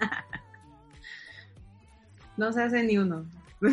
[2.36, 3.26] no se hace ni uno.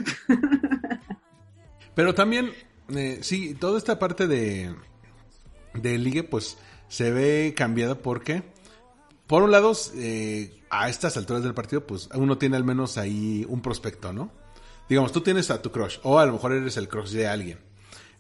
[1.96, 2.52] Pero también,
[2.90, 4.74] eh, sí, toda esta parte de,
[5.76, 6.58] de ligue, pues
[6.88, 8.44] se ve cambiada porque,
[9.28, 13.46] por un lado, eh, a estas alturas del partido, pues uno tiene al menos ahí
[13.48, 14.32] un prospecto, ¿no?
[14.90, 17.60] Digamos, tú tienes a tu crush, o a lo mejor eres el crush de alguien.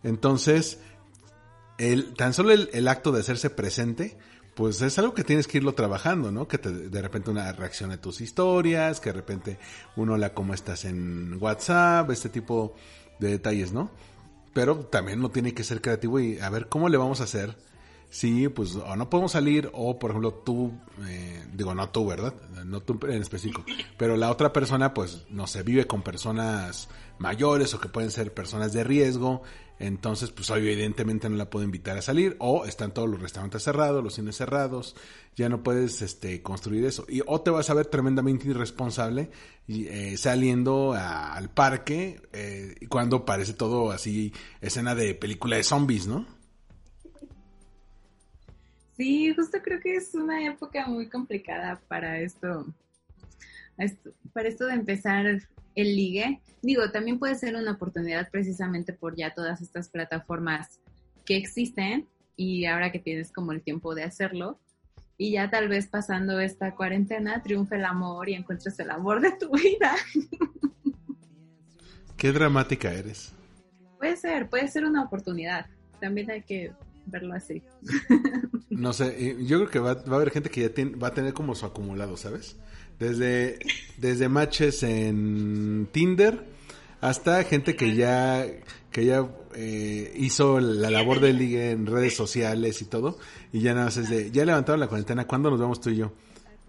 [0.03, 0.79] Entonces,
[1.81, 4.15] el, tan solo el, acto de hacerse presente,
[4.53, 6.47] pues es algo que tienes que irlo trabajando, ¿no?
[6.47, 9.57] Que te, de repente una reacción a tus historias, que de repente
[9.95, 12.75] uno la cómo estás en WhatsApp, este tipo
[13.19, 13.89] de detalles, ¿no?
[14.53, 17.57] Pero también uno tiene que ser creativo y a ver cómo le vamos a hacer
[18.11, 20.71] sí, pues o no podemos salir o por ejemplo tú,
[21.07, 22.35] eh, digo no tú, ¿verdad?
[22.65, 23.63] No tú en específico,
[23.97, 28.33] pero la otra persona pues no se vive con personas mayores o que pueden ser
[28.33, 29.43] personas de riesgo,
[29.79, 34.03] entonces pues evidentemente no la puedo invitar a salir o están todos los restaurantes cerrados,
[34.03, 34.97] los cines cerrados,
[35.37, 39.31] ya no puedes este construir eso y o te vas a ver tremendamente irresponsable
[39.69, 46.40] eh, saliendo al parque eh, cuando parece todo así escena de película de zombies, ¿no?
[49.01, 52.67] Sí, justo creo que es una época muy complicada para esto,
[54.31, 56.39] para esto de empezar el ligue.
[56.61, 60.79] Digo, también puede ser una oportunidad precisamente por ya todas estas plataformas
[61.25, 64.59] que existen y ahora que tienes como el tiempo de hacerlo.
[65.17, 69.31] Y ya tal vez pasando esta cuarentena triunfe el amor y encuentres el amor de
[69.31, 69.95] tu vida.
[72.17, 73.33] Qué dramática eres.
[73.97, 75.65] Puede ser, puede ser una oportunidad.
[75.99, 76.71] También hay que
[77.05, 77.61] verlo así.
[78.69, 81.55] No sé, yo creo que va, a haber gente que ya va a tener como
[81.55, 82.55] su acumulado, ¿sabes?
[82.99, 83.59] Desde,
[83.97, 86.45] desde matches en Tinder
[87.01, 88.45] hasta gente que ya,
[88.91, 93.17] que ya eh, hizo la labor de liga en redes sociales y todo,
[93.51, 95.97] y ya nada más es de, ya levantaron la cuarentena, ¿cuándo nos vemos tú y
[95.97, 96.13] yo?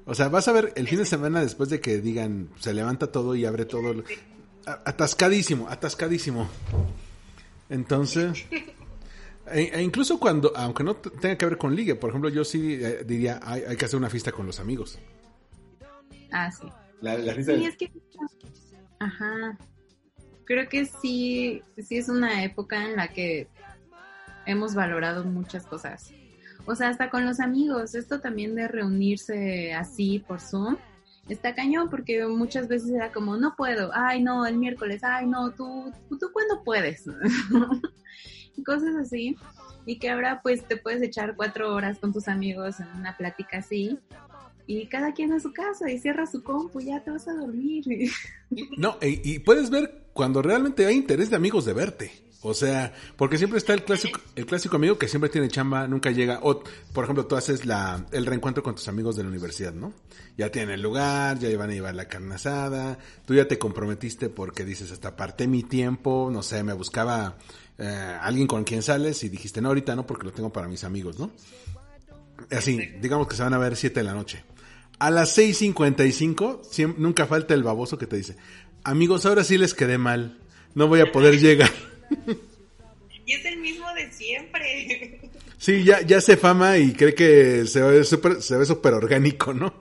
[0.07, 3.12] O sea, vas a ver el fin de semana después de que digan, se levanta
[3.12, 4.03] todo y abre todo,
[4.66, 6.49] atascadísimo, atascadísimo.
[7.68, 8.45] Entonces...
[9.50, 12.78] E, e, incluso cuando, aunque no tenga que ver con ligue, por ejemplo, yo sí
[12.81, 14.98] eh, diría, hay, hay, que hacer una fiesta con los amigos.
[16.31, 16.66] Ah, sí.
[17.00, 17.92] La, fiesta sí, es que,
[19.00, 19.59] ajá.
[20.44, 23.48] Creo que sí, sí es una época en la que
[24.46, 26.12] hemos valorado muchas cosas.
[26.64, 30.76] O sea, hasta con los amigos, esto también de reunirse así por Zoom,
[31.28, 35.50] está cañón porque muchas veces era como, no puedo, ay no, el miércoles, ay no,
[35.52, 37.05] tú, tú, tú cuándo puedes.
[38.65, 39.37] cosas así.
[39.85, 43.59] Y que ahora pues te puedes echar cuatro horas con tus amigos en una plática
[43.59, 43.99] así
[44.67, 47.35] y cada quien a su casa y cierra su compu y ya te vas a
[47.35, 47.85] dormir.
[48.77, 52.12] No, y, puedes ver cuando realmente hay interés de amigos de verte.
[52.44, 56.11] O sea, porque siempre está el clásico, el clásico amigo que siempre tiene chamba, nunca
[56.11, 56.40] llega.
[56.42, 59.92] O, por ejemplo, tú haces la, el reencuentro con tus amigos de la universidad, ¿no?
[60.37, 64.28] Ya tienen el lugar, ya van a llevar la carne asada, tú ya te comprometiste
[64.28, 67.37] porque dices, hasta parte mi tiempo, no sé, me buscaba
[67.78, 70.83] eh, alguien con quien sales y dijiste, no, ahorita no, porque lo tengo para mis
[70.83, 71.31] amigos, ¿no?
[72.50, 74.42] Así, digamos que se van a ver 7 de la noche.
[74.98, 78.37] A las 6.55, nunca falta el baboso que te dice,
[78.83, 80.38] amigos, ahora sí les quedé mal,
[80.75, 81.71] no voy a poder llegar.
[83.25, 85.21] Y es el mismo de siempre.
[85.56, 89.54] Sí, ya, ya se fama y cree que se ve súper se ve super orgánico,
[89.54, 89.73] ¿no?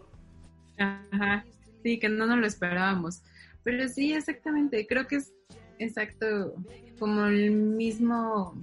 [0.77, 1.43] Ajá,
[1.83, 3.21] sí, que no nos lo esperábamos.
[3.63, 5.33] Pero sí, exactamente, creo que es
[5.79, 6.55] exacto
[6.99, 8.55] como el mismo,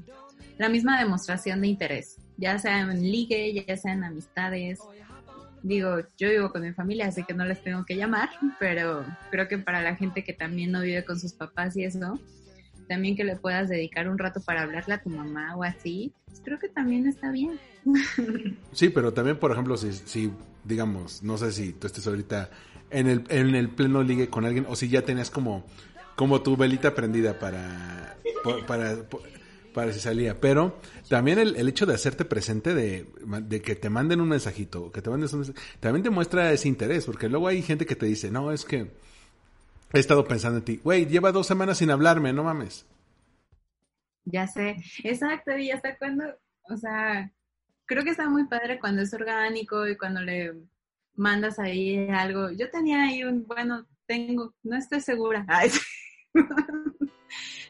[0.59, 4.79] la misma demostración de interés, ya sea en ligue, ya sea en amistades.
[5.63, 9.49] Digo, yo vivo con mi familia, así que no les tengo que llamar, pero creo
[9.49, 12.19] que para la gente que también no vive con sus papás y eso,
[12.89, 16.41] también que le puedas dedicar un rato para hablarle a tu mamá o así, pues
[16.45, 17.59] creo que también está bien.
[18.73, 20.31] Sí, pero también, por ejemplo, si, si
[20.65, 22.51] digamos, no sé si tú estés ahorita
[22.91, 25.65] en el, en el pleno ligue con alguien o si ya tenías como,
[26.17, 28.17] como tu velita prendida para,
[28.67, 28.97] para,
[29.73, 30.41] para, si salía.
[30.41, 30.79] Pero
[31.09, 33.07] también el, el hecho de hacerte presente, de,
[33.63, 37.29] que te manden un mensajito, que te mandes un también te muestra ese interés, porque
[37.29, 38.91] luego hay gente que te dice, no, es que
[39.93, 40.81] he estado pensando en ti.
[40.83, 42.87] Güey, lleva dos semanas sin hablarme, no mames.
[44.25, 46.25] Ya sé, exacto, y hasta cuando,
[46.65, 47.33] o sea,
[47.87, 50.55] creo que está muy padre cuando es orgánico y cuando le
[51.15, 52.51] mandas ahí algo.
[52.51, 55.47] Yo tenía ahí un, bueno, tengo, no estoy segura.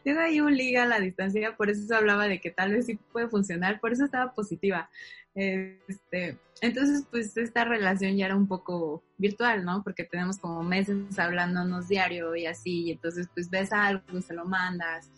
[0.08, 2.98] tengo ahí un liga a la distancia, por eso hablaba de que tal vez sí
[3.12, 4.88] puede funcionar, por eso estaba positiva.
[5.34, 9.82] Este, entonces, pues esta relación ya era un poco virtual, ¿no?
[9.84, 14.46] Porque tenemos como meses hablándonos diario y así, y entonces pues ves algo, se lo
[14.46, 15.10] mandas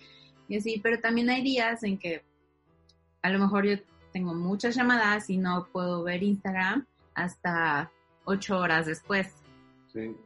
[0.49, 2.25] y así, pero también hay días en que
[3.23, 3.77] a lo mejor yo
[4.13, 6.85] tengo muchas llamadas y no puedo ver Instagram
[7.15, 7.93] hasta
[8.25, 9.29] ocho horas después.
[9.93, 10.17] Sí.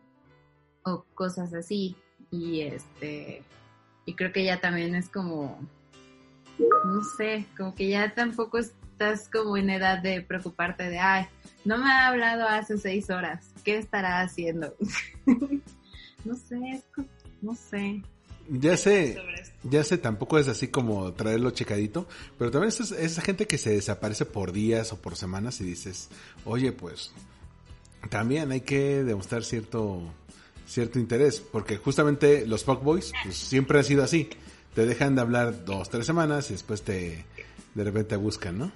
[0.84, 1.96] O cosas así.
[2.30, 3.42] Y este,
[4.06, 5.58] y creo que ya también es como,
[6.58, 11.26] no sé, como que ya tampoco estás como en edad de preocuparte de, ay,
[11.64, 14.74] no me ha hablado hace seis horas, ¿qué estará haciendo?
[16.24, 16.82] no sé,
[17.40, 18.02] no sé.
[18.50, 19.16] Ya sé,
[19.62, 22.06] ya sé, tampoco es así como traerlo checadito,
[22.38, 26.10] pero también es esa gente que se desaparece por días o por semanas y dices,
[26.44, 27.12] oye, pues
[28.10, 30.02] también hay que demostrar cierto
[30.66, 34.28] cierto interés, porque justamente los fuckboys pues, siempre han sido así,
[34.74, 37.24] te dejan de hablar dos, tres semanas y después te
[37.74, 38.72] de repente buscan, ¿no?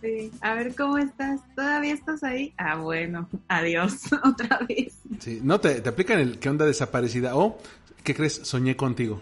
[0.00, 2.54] Sí, a ver cómo estás, ¿todavía estás ahí?
[2.58, 3.94] Ah, bueno, adiós,
[4.24, 4.94] otra vez.
[5.20, 7.58] Sí, no, te, te aplican el que onda desaparecida o
[8.06, 8.34] ¿Qué crees?
[8.34, 9.20] Soñé contigo.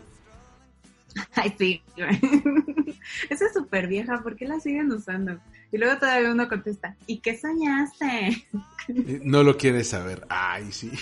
[1.34, 1.82] Ay, sí.
[3.30, 5.40] Esa es súper vieja, ¿por qué la siguen usando?
[5.74, 8.46] Y luego todavía uno contesta, ¿y qué soñaste?
[8.86, 10.26] Eh, no lo quieres saber.
[10.28, 10.92] Ay, sí.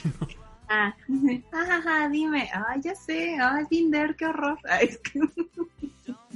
[0.68, 0.94] Ah,
[1.50, 2.48] jajaja, dime.
[2.68, 3.36] Ay, ya sé.
[3.42, 4.56] Ay, Tinder, qué horror.
[4.70, 4.96] Ay,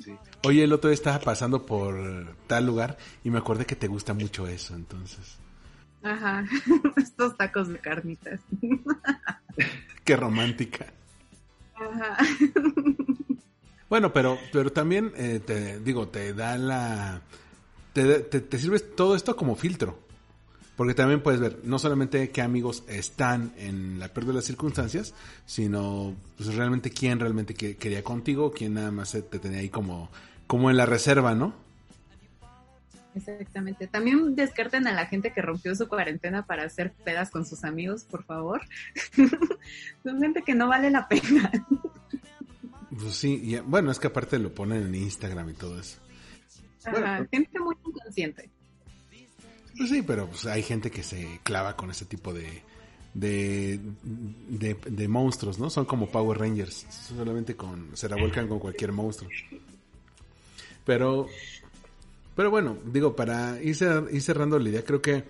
[0.02, 0.18] sí.
[0.42, 4.12] Oye, el otro día estaba pasando por tal lugar y me acordé que te gusta
[4.12, 5.38] mucho eso, entonces.
[6.02, 6.44] Ajá,
[6.96, 8.40] estos tacos de carnitas.
[10.04, 10.86] qué romántica.
[13.88, 17.22] Bueno, pero, pero también eh, te digo, te da la.
[17.96, 19.98] Te, te, sirve todo esto como filtro.
[20.76, 25.14] Porque también puedes ver no solamente qué amigos están en la pérdida de las circunstancias,
[25.46, 30.10] sino pues, realmente quién realmente quería contigo, quién nada más te tenía ahí como,
[30.46, 31.54] como en la reserva, ¿no?
[33.14, 33.86] Exactamente.
[33.86, 38.04] También descarten a la gente que rompió su cuarentena para hacer pedas con sus amigos,
[38.04, 38.60] por favor.
[40.02, 41.50] Son gente que no vale la pena.
[42.90, 45.98] pues sí, bueno, es que aparte lo ponen en Instagram y todo eso.
[46.86, 48.50] Ajá, gente muy inconsciente.
[49.76, 52.62] Pues sí, pero pues hay gente que se clava con ese tipo de,
[53.12, 53.78] de,
[54.48, 55.68] de, monstruos, ¿no?
[55.68, 59.28] Son como Power Rangers, solamente con, se revuelcan con cualquier monstruo.
[60.84, 61.26] Pero
[62.36, 65.24] pero bueno, digo, para ir, cerrando la idea, creo que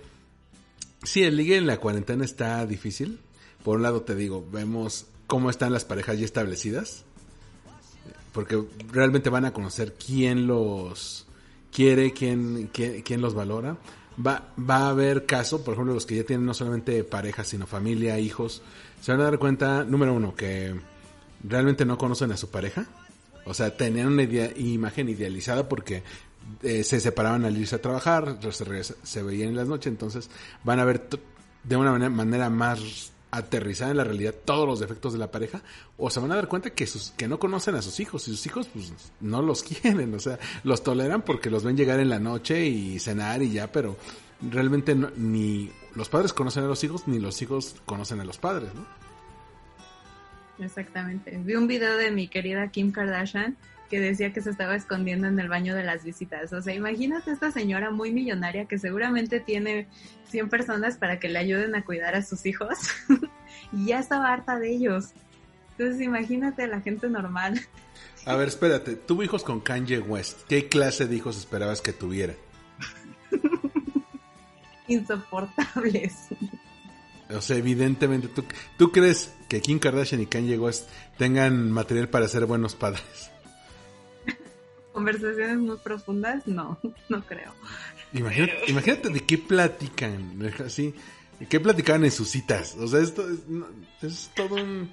[1.05, 3.21] sí, el ligue en la cuarentena está difícil.
[3.62, 7.05] Por un lado te digo, vemos cómo están las parejas ya establecidas.
[8.33, 8.61] Porque
[8.91, 11.26] realmente van a conocer quién los
[11.77, 13.77] quiere, quién, quién, los valora.
[14.27, 17.66] Va, va a haber caso, por ejemplo, los que ya tienen no solamente parejas, sino
[17.66, 18.62] familia, hijos.
[19.03, 20.74] Se van a dar cuenta, número uno, que
[21.45, 22.87] realmente no conocen a su pareja.
[23.45, 24.22] O sea, tenían una
[24.57, 26.03] imagen idealizada porque
[26.62, 30.31] eh, se separaban al irse a trabajar, se, se, veían en las noches, entonces
[30.64, 31.07] van a ver
[31.62, 35.62] de una manera, más aterrizada en la realidad todos los defectos de la pareja
[35.97, 38.30] o se van a dar cuenta que sus que no conocen a sus hijos y
[38.32, 42.09] sus hijos pues no los quieren, o sea, los toleran porque los ven llegar en
[42.09, 43.97] la noche y cenar y ya, pero
[44.51, 48.70] realmente ni los padres conocen a los hijos ni los hijos conocen a los padres,
[48.74, 48.87] ¿no?
[50.64, 51.39] Exactamente.
[51.45, 53.57] Vi un video de mi querida Kim Kardashian
[53.89, 56.53] que decía que se estaba escondiendo en el baño de las visitas.
[56.53, 59.87] O sea, imagínate esta señora muy millonaria que seguramente tiene
[60.28, 62.76] 100 personas para que le ayuden a cuidar a sus hijos
[63.72, 65.12] y ya estaba harta de ellos.
[65.72, 67.61] Entonces imagínate a la gente normal.
[68.24, 70.41] A ver, espérate, tuvo hijos con Kanye West.
[70.49, 72.34] ¿Qué clase de hijos esperabas que tuviera?
[74.89, 76.14] Insoportables.
[77.28, 78.45] O sea, evidentemente, ¿tú,
[78.76, 83.30] ¿tú crees que Kim Kardashian y Kanye West tengan material para ser buenos padres?
[84.97, 86.79] Conversaciones muy profundas, no,
[87.11, 87.53] no creo.
[88.15, 90.95] Imagínate, de qué platican, así,
[91.51, 92.75] qué platicaban en sus citas.
[92.77, 93.29] O sea, esto
[94.01, 94.89] es, todo un...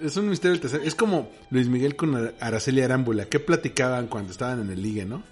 [0.00, 0.82] es un misterio del tercer.
[0.84, 3.24] Es como Luis Miguel con Araceli Arámbula.
[3.24, 5.24] ¿Qué platicaban cuando estaban en el ligue, no?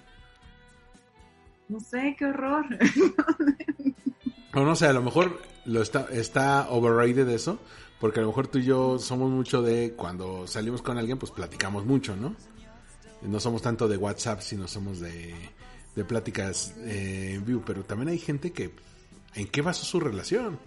[1.69, 2.65] No sé, qué horror.
[4.51, 7.59] O no sé, a lo mejor lo está, está overrated eso,
[7.99, 11.31] porque a lo mejor tú y yo somos mucho de cuando salimos con alguien, pues
[11.31, 12.35] platicamos mucho, ¿no?
[13.21, 15.33] No somos tanto de WhatsApp, sino somos de,
[15.95, 18.71] de pláticas eh, en vivo, pero también hay gente que,
[19.35, 20.57] ¿en qué basó su relación?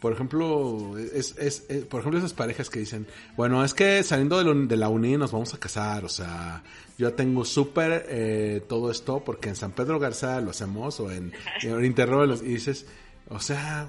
[0.00, 3.06] Por ejemplo, es, es, es- por ejemplo, esas parejas que dicen,
[3.36, 6.62] bueno, es que saliendo de, lo- de la uni nos vamos a casar, o sea,
[6.98, 11.32] yo tengo súper eh, todo esto porque en San Pedro Garza lo hacemos o en,
[11.62, 12.84] en Interrogalos y dices,
[13.28, 13.86] o sea,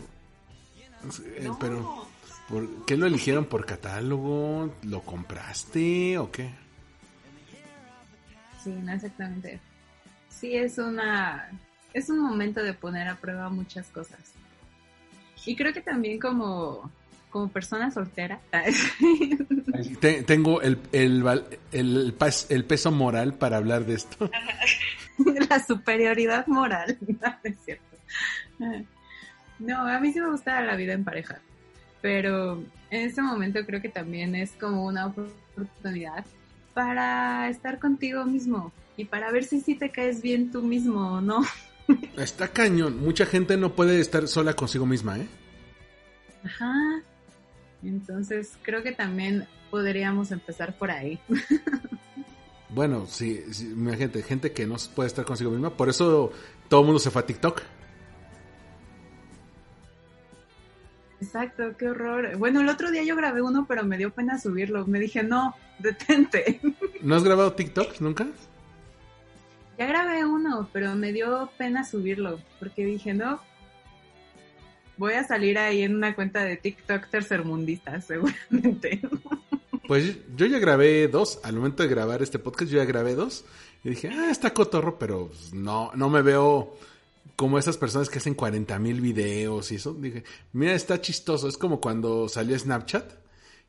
[1.37, 2.05] eh, pero
[2.49, 4.71] ¿por qué lo eligieron por catálogo?
[4.83, 6.49] ¿Lo compraste o qué?
[8.65, 9.59] Sí, no exactamente.
[10.27, 11.51] Sí, es una.
[11.93, 14.19] Es un momento de poner a prueba muchas cosas.
[15.45, 16.91] Y creo que también como,
[17.29, 18.39] como persona soltera.
[20.01, 21.23] Te- tengo el, el,
[21.71, 24.31] el, peso moral para hablar de esto.
[25.49, 26.97] la superioridad moral.
[27.07, 27.97] No es cierto.
[29.59, 31.39] No, a mí sí me gusta la vida en pareja.
[32.01, 36.25] Pero en este momento creo que también es como una oportunidad
[36.75, 41.21] para estar contigo mismo y para ver si sí te caes bien tú mismo o
[41.21, 41.41] no.
[42.17, 42.99] Está cañón.
[43.01, 45.27] Mucha gente no puede estar sola consigo misma, ¿eh?
[46.43, 47.01] Ajá.
[47.81, 51.19] Entonces creo que también podríamos empezar por ahí.
[52.67, 55.69] Bueno, sí, sí, imagínate, gente que no puede estar consigo misma.
[55.69, 56.33] Por eso
[56.67, 57.61] todo el mundo se fue a TikTok.
[61.21, 62.37] Exacto, qué horror.
[62.37, 64.85] Bueno, el otro día yo grabé uno, pero me dio pena subirlo.
[64.85, 66.59] Me dije, no, detente.
[67.01, 68.27] ¿No has grabado TikTok nunca?
[69.77, 73.41] Ya grabé uno, pero me dio pena subirlo, porque dije, no,
[74.97, 79.01] voy a salir ahí en una cuenta de TikTok tercermundista, seguramente.
[79.87, 81.39] Pues yo ya grabé dos.
[81.43, 83.45] Al momento de grabar este podcast, yo ya grabé dos.
[83.83, 86.77] Y dije, ah, está cotorro, pero pues, no, no me veo
[87.35, 89.93] como esas personas que hacen 40 mil videos y eso.
[89.93, 90.23] Dije,
[90.53, 91.47] mira, está chistoso.
[91.47, 93.13] Es como cuando salió Snapchat,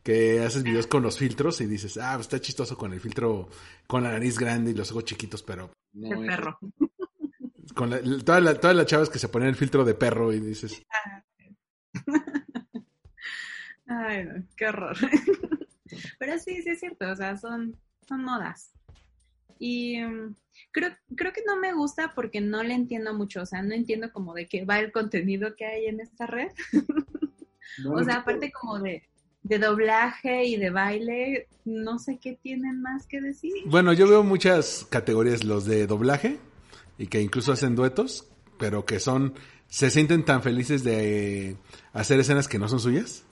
[0.03, 3.49] que haces videos con los filtros y dices, ah, está chistoso con el filtro,
[3.87, 5.71] con la nariz grande y los ojos chiquitos, pero...
[5.95, 6.59] no, Qué perro.
[7.75, 10.39] Con la- todas, la- todas las chavas que se ponen el filtro de perro y
[10.41, 10.81] dices,
[13.89, 14.97] Ay, no, qué horror.
[16.19, 17.77] Pero sí, sí es cierto, o sea, son,
[18.09, 18.73] son modas.
[19.59, 20.35] Y mm,
[20.73, 24.13] creo, creo que no me gusta porque no le entiendo mucho, o sea, no entiendo
[24.13, 26.49] como de qué va el contenido que hay en esta red.
[27.91, 29.03] o sea, aparte como de,
[29.43, 33.53] de doblaje y de baile, no sé qué tienen más que decir.
[33.67, 36.39] Bueno, yo veo muchas categorías, los de doblaje,
[36.99, 38.27] y que incluso hacen duetos,
[38.59, 39.35] pero que son,
[39.69, 41.57] se sienten tan felices de
[41.93, 43.25] hacer escenas que no son suyas.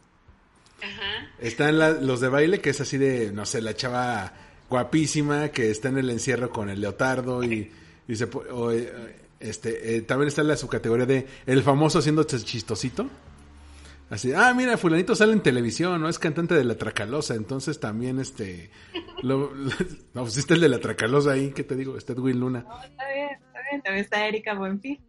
[0.82, 1.30] Ajá.
[1.38, 4.32] Están la- los de baile, que es así de, no sé, la chava
[4.70, 7.70] guapísima que está en el encierro con el leotardo y,
[8.08, 8.90] y se po- o, eh,
[9.40, 13.08] este, eh, también está la subcategoría de el famoso haciendo chistosito.
[14.10, 16.08] Así, ah, mira, fulanito sale en televisión, ¿no?
[16.08, 18.70] Es cantante de La Tracalosa, entonces también, este,
[19.22, 19.70] lo, lo-
[20.14, 21.96] no, pues está el de La Tracalosa ahí, ¿qué te digo?
[21.96, 22.60] Está Edwin Luna.
[22.84, 25.00] Está bien, está bien, también está Erika Buenfil.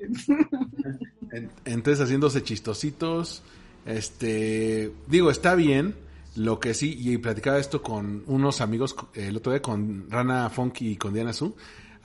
[1.32, 3.44] En- Entonces haciéndose chistositos,
[3.86, 5.94] este, digo, está bien,
[6.36, 10.50] lo que sí, y platicaba esto con unos amigos eh, el otro día, con Rana
[10.50, 11.56] Funky y con Diana Su,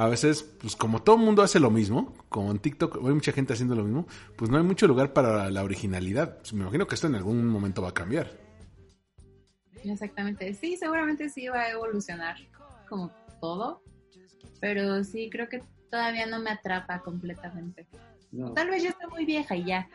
[0.01, 3.33] a veces, pues como todo el mundo hace lo mismo, como en TikTok hay mucha
[3.33, 4.07] gente haciendo lo mismo,
[4.37, 6.39] pues no hay mucho lugar para la originalidad.
[6.39, 8.31] Pues, Me imagino que esto en algún momento va a cambiar.
[9.85, 12.37] Exactamente, sí, seguramente sí va a evolucionar
[12.89, 13.11] como
[13.41, 13.83] todo,
[14.59, 17.87] pero sí creo que todavía no me atrapa completamente.
[18.55, 19.89] Tal vez ya estoy muy vieja y ya.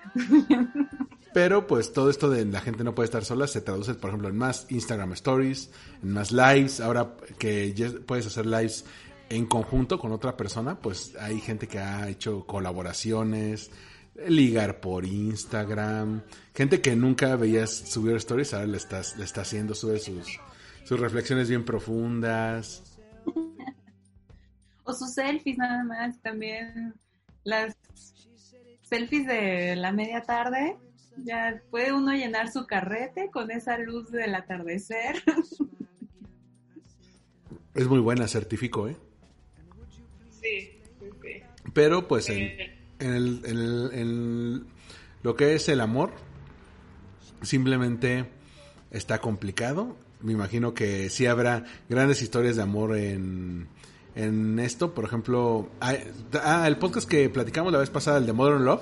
[1.33, 4.29] Pero pues todo esto de la gente no puede estar sola se traduce, por ejemplo,
[4.29, 5.69] en más Instagram Stories,
[6.03, 6.79] en más lives.
[6.79, 8.85] Ahora que ya puedes hacer lives
[9.29, 13.71] en conjunto con otra persona, pues hay gente que ha hecho colaboraciones,
[14.27, 16.21] ligar por Instagram,
[16.53, 20.39] gente que nunca veías subir stories, ahora le estás, le está haciendo, sube sus,
[20.83, 22.97] sus reflexiones bien profundas.
[24.87, 26.93] O sus selfies nada más también.
[27.45, 27.77] Las
[28.81, 30.75] selfies de la media tarde.
[31.23, 35.23] Ya puede uno llenar su carrete con esa luz del atardecer.
[37.73, 38.95] Es muy buena, certifico, ¿eh?
[40.41, 40.69] Sí.
[41.73, 44.65] Pero pues en, Eh, en el- en el- en
[45.23, 46.13] lo que es el amor,
[47.41, 48.29] simplemente
[48.91, 49.97] está complicado.
[50.21, 53.67] Me imagino que sí habrá grandes historias de amor en,
[54.15, 54.93] en esto.
[54.93, 58.81] Por ejemplo, ah, el podcast que platicamos la vez pasada, el de Modern Love,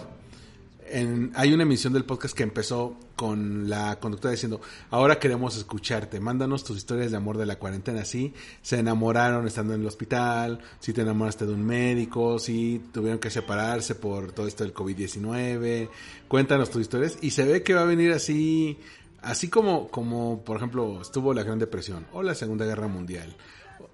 [0.89, 4.59] en- hay una emisión del podcast que empezó con la conductora diciendo,
[4.91, 9.73] ahora queremos escucharte, mándanos tus historias de amor de la cuarentena, sí, se enamoraron estando
[9.73, 14.45] en el hospital, si te enamoraste de un médico, si tuvieron que separarse por todo
[14.47, 15.89] esto del COVID-19,
[16.27, 18.77] cuéntanos tus historias y se ve que va a venir así,
[19.21, 23.33] así como, como por ejemplo estuvo la Gran Depresión o la Segunda Guerra Mundial,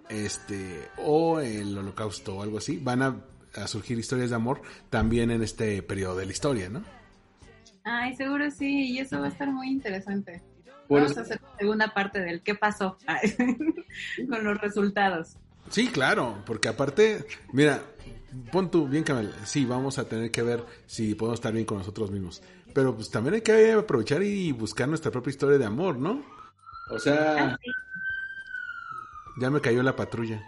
[0.09, 3.15] este, o el holocausto o algo así, van a,
[3.55, 6.83] a surgir historias de amor también en este periodo de la historia, ¿no?
[7.83, 10.41] Ay, seguro sí, y eso va a estar muy interesante.
[10.87, 12.97] Por Vamos a hacer la segunda parte del qué pasó
[14.29, 15.37] con los resultados.
[15.69, 17.81] Sí, claro, porque aparte, mira,
[18.51, 21.77] pon tú bien, Camel, sí, vamos a tener que ver si podemos estar bien con
[21.77, 22.41] nosotros mismos,
[22.73, 26.23] pero pues también hay que aprovechar y buscar nuestra propia historia de amor, ¿no?
[26.91, 27.71] O sea, Ah, sí.
[29.39, 30.41] Ya me cayó la patrulla.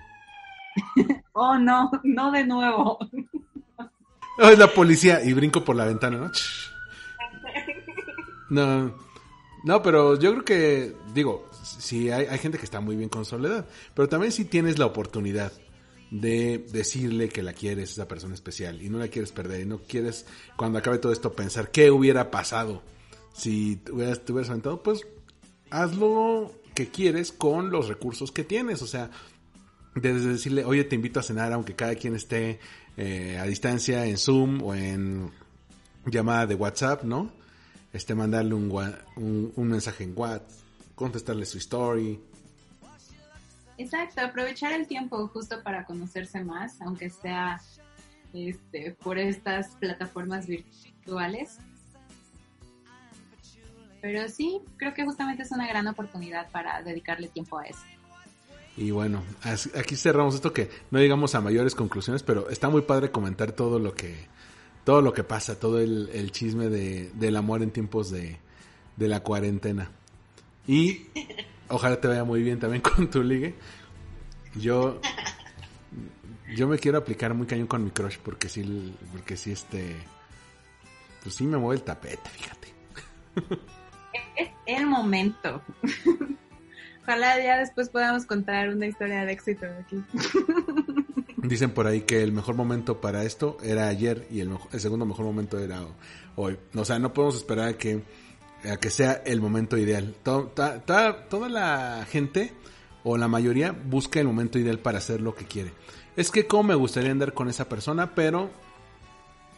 [1.33, 2.99] Oh, no, no de nuevo.
[4.37, 6.31] Oh, es la policía y brinco por la ventana, ¿no?
[8.49, 8.93] No,
[9.63, 13.23] no, pero yo creo que, digo, sí hay, hay gente que está muy bien con
[13.23, 15.53] soledad, pero también si tienes la oportunidad
[16.11, 19.79] de decirle que la quieres, esa persona especial, y no la quieres perder, y no
[19.79, 20.25] quieres,
[20.57, 22.83] cuando acabe todo esto, pensar qué hubiera pasado
[23.33, 25.07] si te hubieras, te hubieras aventado, pues
[25.69, 26.51] haz lo
[26.89, 29.09] quieres con los recursos que tienes, o sea,
[29.95, 32.59] desde decirle, oye, te invito a cenar, aunque cada quien esté
[32.97, 35.31] eh, a distancia en Zoom o en
[36.05, 37.31] llamada de WhatsApp, ¿no?
[37.93, 38.71] Este, mandarle un,
[39.17, 40.49] un, un mensaje en WhatsApp,
[40.95, 42.19] contestarle su story.
[43.77, 47.59] Exacto, aprovechar el tiempo justo para conocerse más, aunque sea
[48.33, 51.57] este, por estas plataformas virtuales.
[54.01, 57.81] Pero sí, creo que justamente es una gran oportunidad para dedicarle tiempo a eso.
[58.77, 59.21] Y bueno,
[59.75, 63.79] aquí cerramos esto que no llegamos a mayores conclusiones, pero está muy padre comentar todo
[63.79, 64.27] lo que
[64.83, 68.39] todo lo que pasa, todo el, el chisme de, del amor en tiempos de,
[68.95, 69.91] de la cuarentena.
[70.67, 71.05] Y
[71.67, 73.55] ojalá te vaya muy bien también con tu ligue.
[74.55, 74.99] Yo
[76.55, 79.95] yo me quiero aplicar muy cañón con mi crush porque sí porque sí este
[81.21, 82.73] pues sí me mueve el tapete, fíjate.
[84.35, 85.61] Es el momento.
[87.03, 90.03] Ojalá ya después podamos contar una historia de éxito aquí.
[91.37, 95.25] Dicen por ahí que el mejor momento para esto era ayer y el, segundo mejor
[95.25, 95.95] momento era ho-
[96.35, 96.57] hoy.
[96.75, 98.03] O sea, no podemos esperar a que,
[98.79, 100.13] que sea el momento ideal.
[100.23, 102.53] To- ta- ta- toda la gente
[103.03, 105.73] o la mayoría busca el momento ideal para hacer lo que quiere.
[106.15, 108.51] Es que como me gustaría andar con esa persona, pero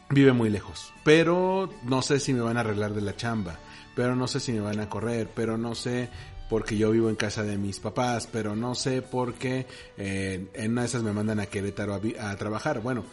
[0.09, 0.93] vive muy lejos.
[1.03, 3.59] Pero no sé si me van a arreglar de la chamba.
[3.95, 5.29] Pero no sé si me van a correr.
[5.33, 6.09] Pero no sé
[6.49, 8.27] porque yo vivo en casa de mis papás.
[8.31, 9.67] Pero no sé porque
[9.97, 12.81] eh, en una de esas me mandan a Querétaro a, a trabajar.
[12.81, 13.03] Bueno,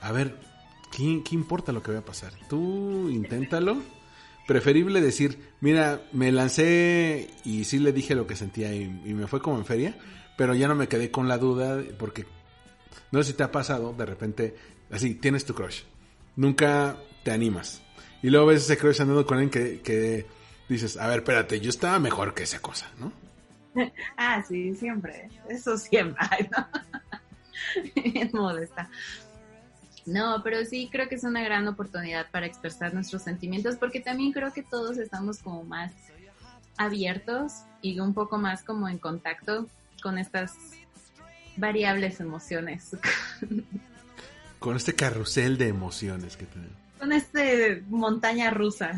[0.00, 0.36] a ver,
[0.96, 2.32] ¿qué, ¿qué importa lo que vaya a pasar?
[2.48, 3.76] Tú inténtalo.
[4.46, 9.28] Preferible decir, mira, me lancé y sí le dije lo que sentía y, y me
[9.28, 9.96] fue como en feria.
[10.36, 12.24] Pero ya no me quedé con la duda porque
[13.10, 14.54] no sé si te ha pasado, de repente,
[14.90, 15.82] así, tienes tu crush.
[16.36, 17.82] Nunca te animas.
[18.22, 20.26] Y luego ves ese crush andando con alguien que, que
[20.68, 23.12] dices, a ver, espérate, yo estaba mejor que esa cosa, ¿no?
[24.16, 25.28] Ah, sí, siempre.
[25.48, 26.16] Eso siempre.
[26.30, 26.66] Ay, no.
[27.94, 28.90] Es modesta.
[30.06, 34.32] No, pero sí creo que es una gran oportunidad para expresar nuestros sentimientos porque también
[34.32, 35.92] creo que todos estamos como más
[36.76, 37.52] abiertos
[37.82, 39.66] y un poco más como en contacto
[40.02, 40.56] con estas
[41.56, 42.96] variables emociones,
[44.58, 46.79] Con este carrusel de emociones que tenemos.
[47.00, 48.92] Con este montaña rusa.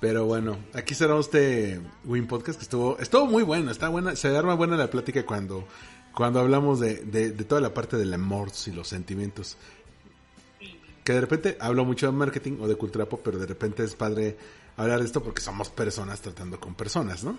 [0.00, 4.36] Pero bueno, aquí cerramos este Win Podcast que estuvo, estuvo muy bueno, está buena, se
[4.36, 5.68] arma buena la plática cuando,
[6.12, 9.56] cuando hablamos de, de, de toda la parte del amor y los sentimientos.
[11.04, 13.94] Que de repente hablo mucho de marketing o de cultura pop, pero de repente es
[13.94, 14.36] padre
[14.76, 17.36] hablar de esto porque somos personas tratando con personas, ¿no?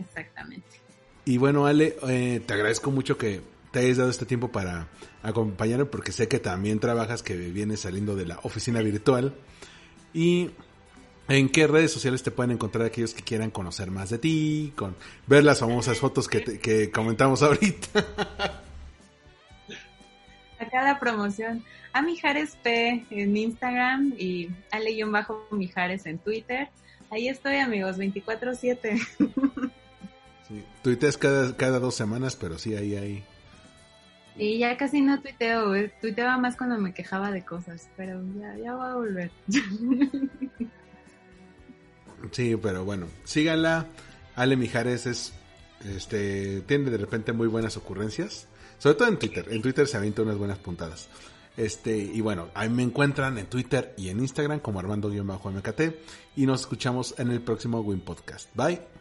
[0.00, 0.80] Exactamente.
[1.24, 3.40] Y bueno, Ale, eh, te agradezco mucho que
[3.76, 4.88] te hayas dado este tiempo para
[5.22, 9.34] acompañarme porque sé que también trabajas, que vienes saliendo de la oficina virtual.
[10.14, 10.50] ¿Y
[11.28, 14.96] en qué redes sociales te pueden encontrar aquellos que quieran conocer más de ti, con
[15.26, 18.00] ver las famosas fotos que, te- que comentamos ahorita?
[20.58, 21.62] Acá la promoción.
[21.92, 26.68] A Mijares P en Instagram y Ale-Mijares en Twitter.
[27.10, 29.06] Ahí estoy, amigos, 24-7.
[30.48, 33.24] Sí, tuiteas cada, cada dos semanas, pero sí, ahí, ahí.
[34.38, 38.74] Y ya casi no tuiteo, tuiteaba más cuando me quejaba de cosas, pero ya, ya
[38.74, 39.30] voy a volver.
[42.32, 43.86] Sí, pero bueno, síganla.
[44.34, 45.32] Ale Mijares es,
[45.84, 48.48] este, tiene de repente muy buenas ocurrencias.
[48.78, 49.46] Sobre todo en Twitter.
[49.50, 51.08] En Twitter se avienta unas buenas puntadas.
[51.56, 55.80] Este, y bueno, ahí me encuentran en Twitter y en Instagram como Armando-MKT.
[56.36, 58.48] Y nos escuchamos en el próximo Win Podcast.
[58.54, 58.95] Bye.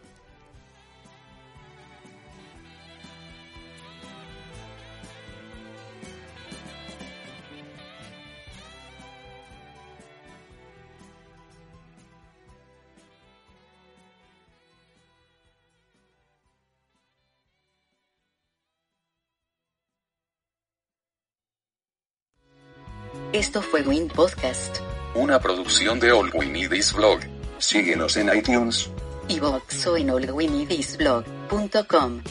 [23.45, 24.77] Esto fue Win Podcast.
[25.13, 27.19] Una producción de All We Need Is Blog.
[27.59, 28.89] Síguenos en iTunes.
[29.27, 32.23] Y Voxo en allwinidisblog.com.